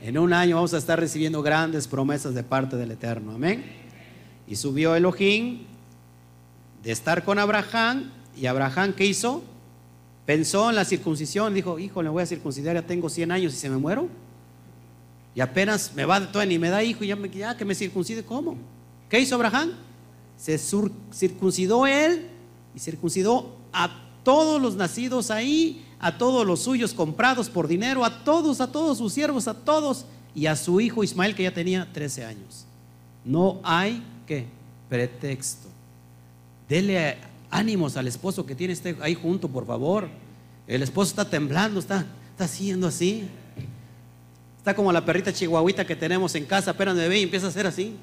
[0.00, 3.32] En un año vamos a estar recibiendo grandes promesas de parte del Eterno.
[3.32, 3.64] Amén.
[4.46, 5.64] Y subió Elohim
[6.82, 8.10] de estar con Abraham.
[8.36, 9.42] ¿Y Abraham qué hizo?
[10.24, 11.52] Pensó en la circuncisión.
[11.52, 14.08] Dijo, hijo, le voy a circuncidar, ya tengo 100 años y se me muero.
[15.34, 17.64] Y apenas me va de todo y me da hijo y ya, me, ya que
[17.64, 18.56] me circuncide, ¿cómo?
[19.08, 19.72] ¿Qué hizo Abraham?
[20.36, 20.58] Se
[21.12, 22.26] circuncidó él
[22.74, 23.90] y circuncidó a
[24.22, 28.98] todos los nacidos ahí, a todos los suyos comprados por dinero, a todos, a todos
[28.98, 32.64] sus siervos, a todos, y a su hijo Ismael que ya tenía 13 años.
[33.24, 34.46] No hay que
[34.88, 35.68] pretexto.
[36.68, 37.16] Dele
[37.50, 40.08] ánimos al esposo que tiene este ahí junto, por favor.
[40.66, 43.28] El esposo está temblando, está, está haciendo así.
[44.58, 47.48] Está como la perrita chihuahuita que tenemos en casa, apenas me ve y empieza a
[47.48, 47.96] hacer así.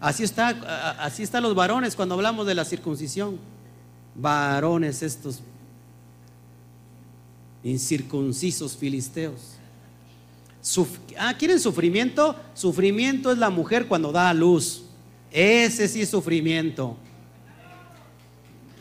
[0.00, 3.38] Así está, así están los varones cuando hablamos de la circuncisión.
[4.14, 5.42] Varones estos
[7.66, 9.56] incircuncisos filisteos.
[11.18, 12.36] ah, ¿quieren sufrimiento?
[12.54, 14.84] Sufrimiento es la mujer cuando da a luz.
[15.32, 16.96] Ese sí es sufrimiento.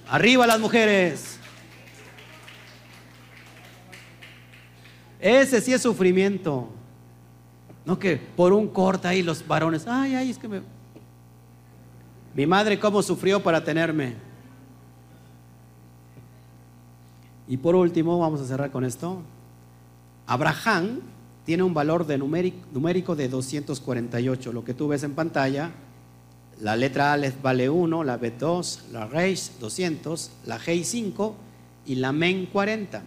[0.07, 1.39] Arriba las mujeres.
[5.19, 6.69] Ese sí es sufrimiento.
[7.85, 10.61] No que por un corte ahí los varones, ay, ay, es que me...
[12.35, 14.13] Mi madre cómo sufrió para tenerme.
[17.47, 19.21] Y por último, vamos a cerrar con esto.
[20.27, 21.01] Abraham
[21.45, 24.51] tiene un valor de numérico, de 248.
[24.51, 25.71] Lo que tú ves en pantalla,
[26.59, 31.35] la letra A vale 1, la B 2, la Reish 200, la G 5
[31.85, 33.03] y la Men 40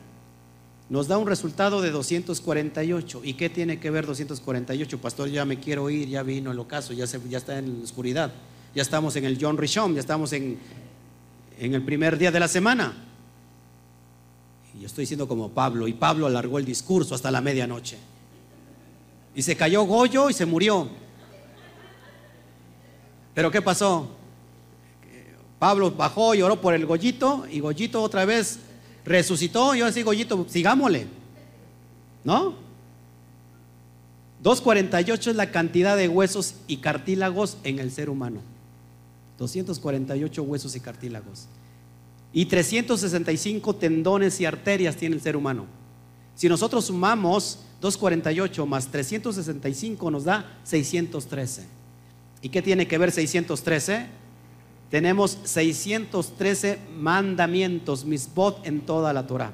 [0.91, 3.21] nos da un resultado de 248.
[3.25, 4.99] ¿Y qué tiene que ver 248?
[4.99, 7.85] Pastor, ya me quiero ir, ya vino el ocaso, ya, se, ya está en la
[7.85, 8.33] oscuridad.
[8.75, 10.59] Ya estamos en el John Rishon, ya estamos en
[11.59, 13.08] el primer día de la semana.
[14.79, 17.99] Y yo estoy diciendo como Pablo, y Pablo alargó el discurso hasta la medianoche.
[19.35, 20.89] Y se cayó Goyo y se murió.
[23.35, 24.09] Pero ¿qué pasó?
[25.59, 28.61] Pablo bajó y oró por el Goyito y Goyito otra vez
[29.05, 31.09] resucitó, yo así, Goyito, sigámosle.
[32.23, 32.55] ¿No?
[34.43, 38.41] 248 es la cantidad de huesos y cartílagos en el ser humano.
[39.39, 41.49] 248 huesos y cartílagos.
[42.33, 45.67] Y 365 tendones y arterias tiene el ser humano.
[46.35, 51.67] Si nosotros sumamos 248 más 365 nos da 613.
[52.43, 54.19] ¿Y qué tiene que ver 613?
[54.91, 59.53] tenemos 613 mandamientos, misbot, en toda la Torah.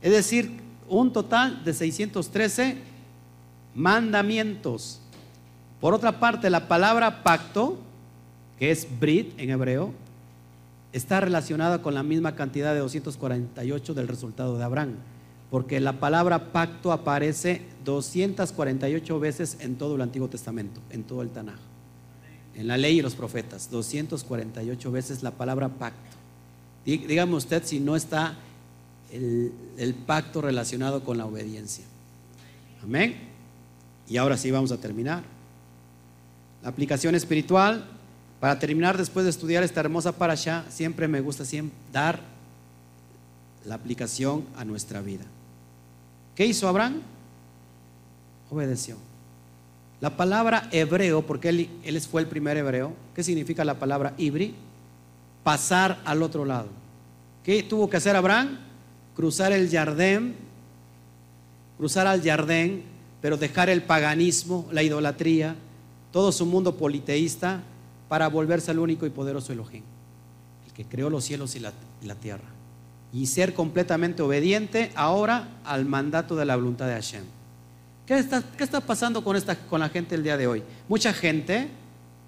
[0.00, 2.78] Es decir, un total de 613
[3.74, 5.00] mandamientos.
[5.80, 7.78] Por otra parte, la palabra pacto,
[8.58, 9.92] que es brit en hebreo,
[10.92, 14.96] está relacionada con la misma cantidad de 248 del resultado de Abraham,
[15.50, 21.30] porque la palabra pacto aparece 248 veces en todo el Antiguo Testamento, en todo el
[21.30, 21.70] Tanaj
[22.54, 26.16] en la ley y los profetas, 248 veces la palabra pacto.
[26.84, 28.36] Dígame usted si no está
[29.10, 31.84] el, pacto relacionado con la obediencia.
[32.82, 33.16] Amén.
[34.08, 35.22] Y ahora sí vamos a terminar.
[36.62, 37.88] La aplicación espiritual,
[38.40, 41.44] para terminar después de estudiar esta hermosa parasha, siempre me gusta
[41.92, 42.20] dar
[43.66, 45.24] la aplicación a nuestra vida.
[46.34, 47.02] ¿Qué hizo Abraham?
[48.50, 48.96] Obedeció.
[50.00, 54.54] La palabra hebreo, porque él, él fue el primer hebreo, ¿qué significa la palabra ibri?
[55.44, 56.68] Pasar al otro lado.
[57.44, 58.58] ¿Qué tuvo que hacer Abraham?
[59.14, 60.34] Cruzar el Jardín,
[61.76, 62.84] cruzar al Jardín,
[63.20, 65.56] pero dejar el paganismo, la idolatría,
[66.10, 67.62] todo su mundo politeísta,
[68.10, 69.84] para volverse al único y poderoso Elohim,
[70.66, 71.72] el que creó los cielos y la,
[72.20, 72.48] tierra
[73.12, 77.22] y ser completamente obediente ahora al mandato de la voluntad de Hashem.
[78.06, 80.64] ¿Qué está, pasando con, esta, con la gente el día de hoy?
[80.88, 81.68] Mucha gente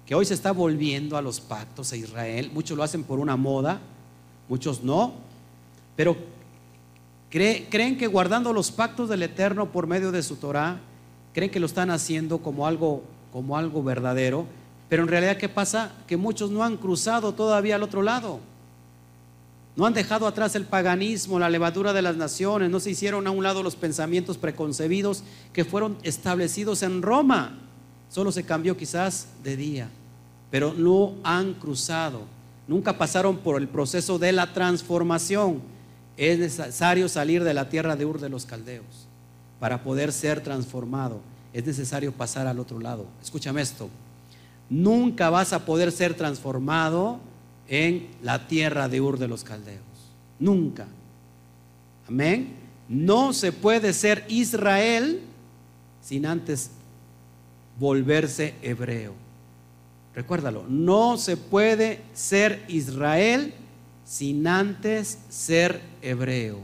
[0.05, 3.35] que hoy se está volviendo a los pactos a Israel, muchos lo hacen por una
[3.35, 3.81] moda,
[4.47, 5.15] muchos no,
[5.97, 6.15] pero
[7.29, 10.79] creen que guardando los pactos del Eterno por medio de su Torah,
[11.33, 14.47] creen que lo están haciendo como algo verdadero,
[14.89, 15.91] pero en realidad ¿qué pasa?
[16.07, 18.39] Que muchos no han cruzado todavía al otro lado.
[19.75, 23.31] No han dejado atrás el paganismo, la levadura de las naciones, no se hicieron a
[23.31, 27.57] un lado los pensamientos preconcebidos que fueron establecidos en Roma.
[28.09, 29.89] Solo se cambió quizás de día,
[30.51, 32.21] pero no han cruzado,
[32.67, 35.61] nunca pasaron por el proceso de la transformación.
[36.17, 39.07] Es necesario salir de la tierra de Ur de los Caldeos
[39.59, 41.21] para poder ser transformado.
[41.51, 43.07] Es necesario pasar al otro lado.
[43.23, 43.89] Escúchame esto.
[44.73, 47.19] Nunca vas a poder ser transformado
[47.67, 49.83] en la tierra de Ur de los Caldeos.
[50.39, 50.87] Nunca.
[52.07, 52.55] Amén.
[52.89, 55.21] No se puede ser Israel
[56.01, 56.71] sin antes
[57.79, 59.13] volverse hebreo.
[60.15, 63.53] Recuérdalo, no se puede ser Israel
[64.03, 66.61] sin antes ser hebreo.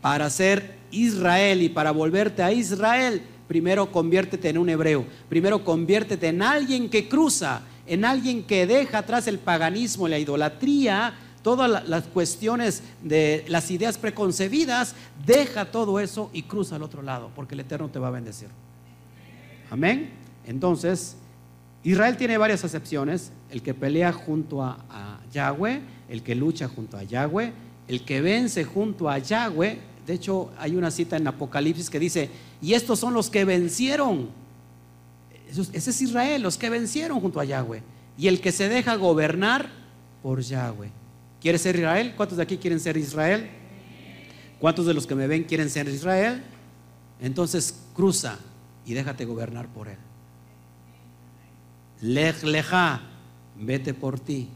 [0.00, 5.04] Para ser Israel y para volverte a Israel, primero conviértete en un hebreo.
[5.28, 11.14] Primero conviértete en alguien que cruza en alguien que deja atrás el paganismo, la idolatría,
[11.42, 14.94] todas las cuestiones de las ideas preconcebidas,
[15.24, 18.48] deja todo eso y cruza al otro lado, porque el Eterno te va a bendecir.
[19.70, 20.10] Amén.
[20.44, 21.16] Entonces,
[21.84, 26.96] Israel tiene varias excepciones, el que pelea junto a, a Yahweh, el que lucha junto
[26.96, 27.52] a Yahweh,
[27.86, 29.78] el que vence junto a Yahweh.
[30.06, 32.30] De hecho, hay una cita en Apocalipsis que dice,
[32.62, 34.28] y estos son los que vencieron
[35.48, 37.82] ese es Israel, los que vencieron junto a Yahweh.
[38.18, 39.70] Y el que se deja gobernar
[40.22, 40.90] por Yahweh.
[41.40, 42.14] ¿Quiere ser Israel?
[42.16, 43.48] ¿Cuántos de aquí quieren ser Israel?
[44.58, 46.42] ¿Cuántos de los que me ven quieren ser Israel?
[47.20, 48.38] Entonces cruza
[48.84, 49.98] y déjate gobernar por él.
[52.00, 53.02] Lej leja,
[53.58, 54.48] vete por ti.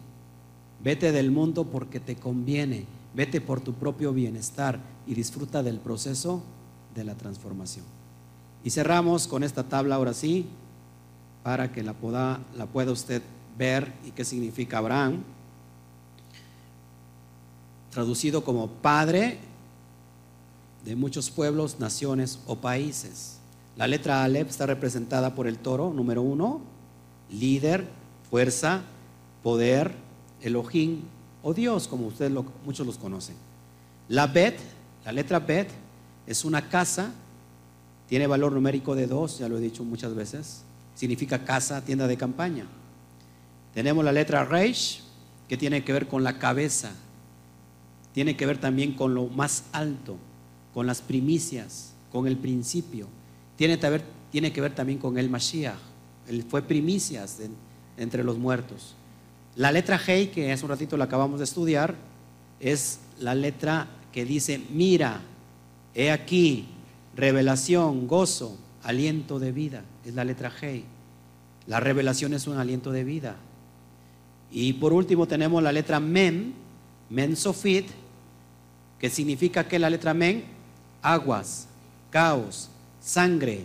[0.82, 2.86] Vete del mundo porque te conviene.
[3.14, 4.80] Vete por tu propio bienestar
[5.10, 6.40] y disfruta del proceso
[6.94, 7.84] de la transformación.
[8.62, 10.46] Y cerramos con esta tabla ahora sí
[11.42, 13.20] para que la pueda, la pueda usted
[13.58, 15.24] ver y qué significa Abraham.
[17.90, 19.38] Traducido como padre
[20.84, 23.38] de muchos pueblos, naciones o países.
[23.76, 26.60] La letra Aleph está representada por el toro, número uno,
[27.32, 27.88] líder,
[28.30, 28.82] fuerza,
[29.42, 29.92] poder,
[30.40, 31.00] Elohim
[31.42, 32.30] o Dios, como ustedes
[32.64, 33.34] muchos los conocen.
[34.08, 34.60] La Bet,
[35.04, 35.68] la letra Bet,
[36.26, 37.12] es una casa,
[38.08, 40.64] tiene valor numérico de dos, ya lo he dicho muchas veces
[41.00, 42.66] significa casa, tienda de campaña.
[43.72, 45.00] Tenemos la letra Reish,
[45.48, 46.92] que tiene que ver con la cabeza,
[48.12, 50.18] tiene que ver también con lo más alto,
[50.74, 53.06] con las primicias, con el principio.
[53.56, 55.78] Tiene que ver, tiene que ver también con el Mashiach.
[56.28, 57.38] Él fue primicias
[57.96, 58.94] entre los muertos.
[59.56, 61.94] La letra Hei, que hace un ratito la acabamos de estudiar,
[62.60, 65.20] es la letra que dice, mira,
[65.94, 66.66] he aquí,
[67.14, 70.82] revelación, gozo, aliento de vida, es la letra G.
[71.66, 73.36] La revelación es un aliento de vida.
[74.50, 76.54] Y por último tenemos la letra Men,
[77.08, 77.86] Men Sofit,
[78.98, 80.44] que significa que la letra Men,
[81.02, 81.68] aguas,
[82.10, 82.70] caos,
[83.00, 83.64] sangre,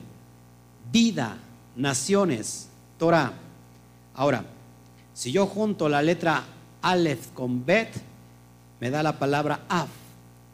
[0.91, 1.37] vida,
[1.75, 2.69] naciones,
[2.99, 3.33] Torah.
[4.13, 4.45] Ahora,
[5.13, 6.43] si yo junto la letra
[6.81, 7.89] Aleph con Bet,
[8.79, 10.04] me da la palabra Af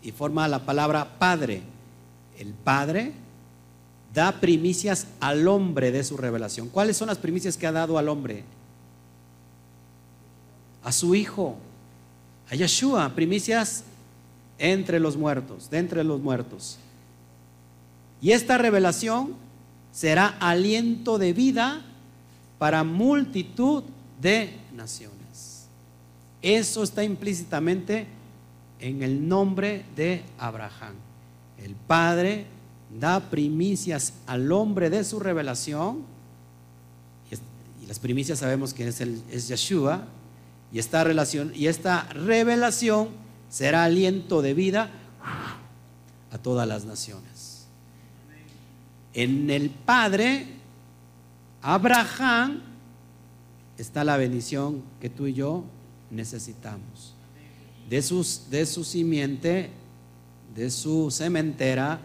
[0.03, 1.61] y forma la palabra Padre.
[2.38, 3.14] El Padre
[4.14, 6.69] da primicias al hombre de su revelación.
[6.69, 8.44] ¿Cuáles son las primicias que ha dado al hombre?
[10.84, 11.56] A su hijo,
[12.49, 13.84] a Yeshua, primicias
[14.57, 16.78] entre los muertos, de entre los muertos.
[18.22, 19.34] Y esta revelación
[19.91, 21.82] será aliento de vida
[22.60, 23.84] para multitud
[24.22, 25.65] de naciones.
[26.41, 28.07] Eso está implícitamente
[28.82, 30.95] en el nombre de Abraham,
[31.64, 32.48] el padre
[32.99, 36.03] da primicias al hombre de su revelación,
[37.82, 40.06] y las primicias sabemos que es, el, es Yeshua,
[40.74, 43.10] y esta, relación, y esta revelación
[43.49, 44.90] será aliento de vida
[46.32, 47.68] a todas las naciones.
[49.14, 50.48] En el Padre,
[51.62, 52.62] Abraham,
[53.78, 55.66] está la bendición que tú y yo
[56.10, 57.14] necesitamos.
[57.90, 59.70] De, sus, de su simiente,
[60.56, 61.99] de su cementera,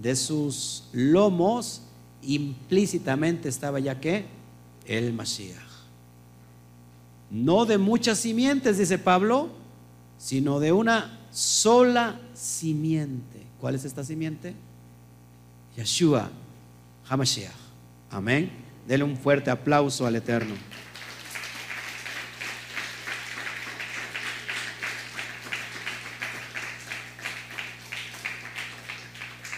[0.00, 1.82] de sus lomos,
[2.22, 4.26] implícitamente estaba ya que
[4.86, 5.68] el Mashiach.
[7.30, 9.50] No de muchas simientes, dice Pablo,
[10.16, 13.42] sino de una sola simiente.
[13.60, 14.54] ¿Cuál es esta simiente?
[15.76, 16.30] Yeshua
[17.08, 17.52] HaMashiach.
[18.10, 18.50] Amén.
[18.86, 20.54] Dele un fuerte aplauso al Eterno.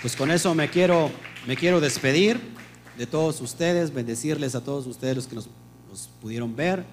[0.00, 1.10] Pues con eso me quiero,
[1.46, 2.40] me quiero despedir
[2.96, 5.48] de todos ustedes, bendecirles a todos ustedes los que nos,
[6.22, 6.84] pudieron ver.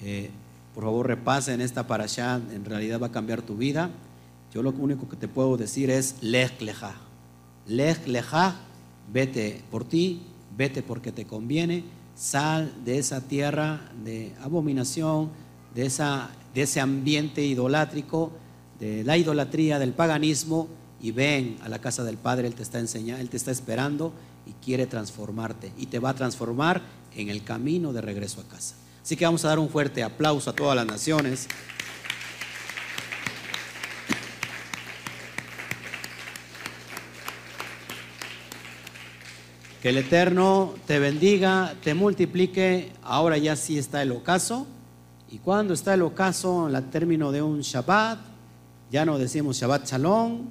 [0.00, 0.30] Eh,
[0.74, 3.90] por favor, repasen esta para allá, en realidad va a cambiar tu vida.
[4.54, 6.94] Yo lo único que te puedo decir es lech leja.
[7.66, 8.56] Lech leja,
[9.12, 10.22] vete por ti,
[10.56, 11.84] vete porque te conviene,
[12.16, 15.28] sal de esa tierra de abominación,
[15.74, 18.32] de, esa, de ese ambiente idolátrico,
[18.80, 20.68] de la idolatría, del paganismo
[21.00, 24.12] y ven a la casa del Padre, Él te está enseñando, Él te está esperando
[24.46, 26.82] y quiere transformarte y te va a transformar
[27.14, 28.74] en el camino de regreso a casa.
[29.02, 31.48] Así que vamos a dar un fuerte aplauso a todas las naciones.
[39.80, 42.92] Que el Eterno te bendiga, te multiplique.
[43.02, 44.66] Ahora ya sí está el ocaso.
[45.30, 48.18] Y cuando está el ocaso, al término de un Shabbat,
[48.90, 50.46] ya no decimos Shabbat Shalom,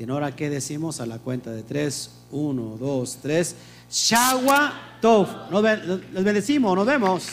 [0.00, 3.54] sino ahora que decimos a la cuenta de tres, uno, dos, tres,
[3.90, 5.28] Shawa Tov.
[5.50, 7.26] Nos bendecimos, nos vemos.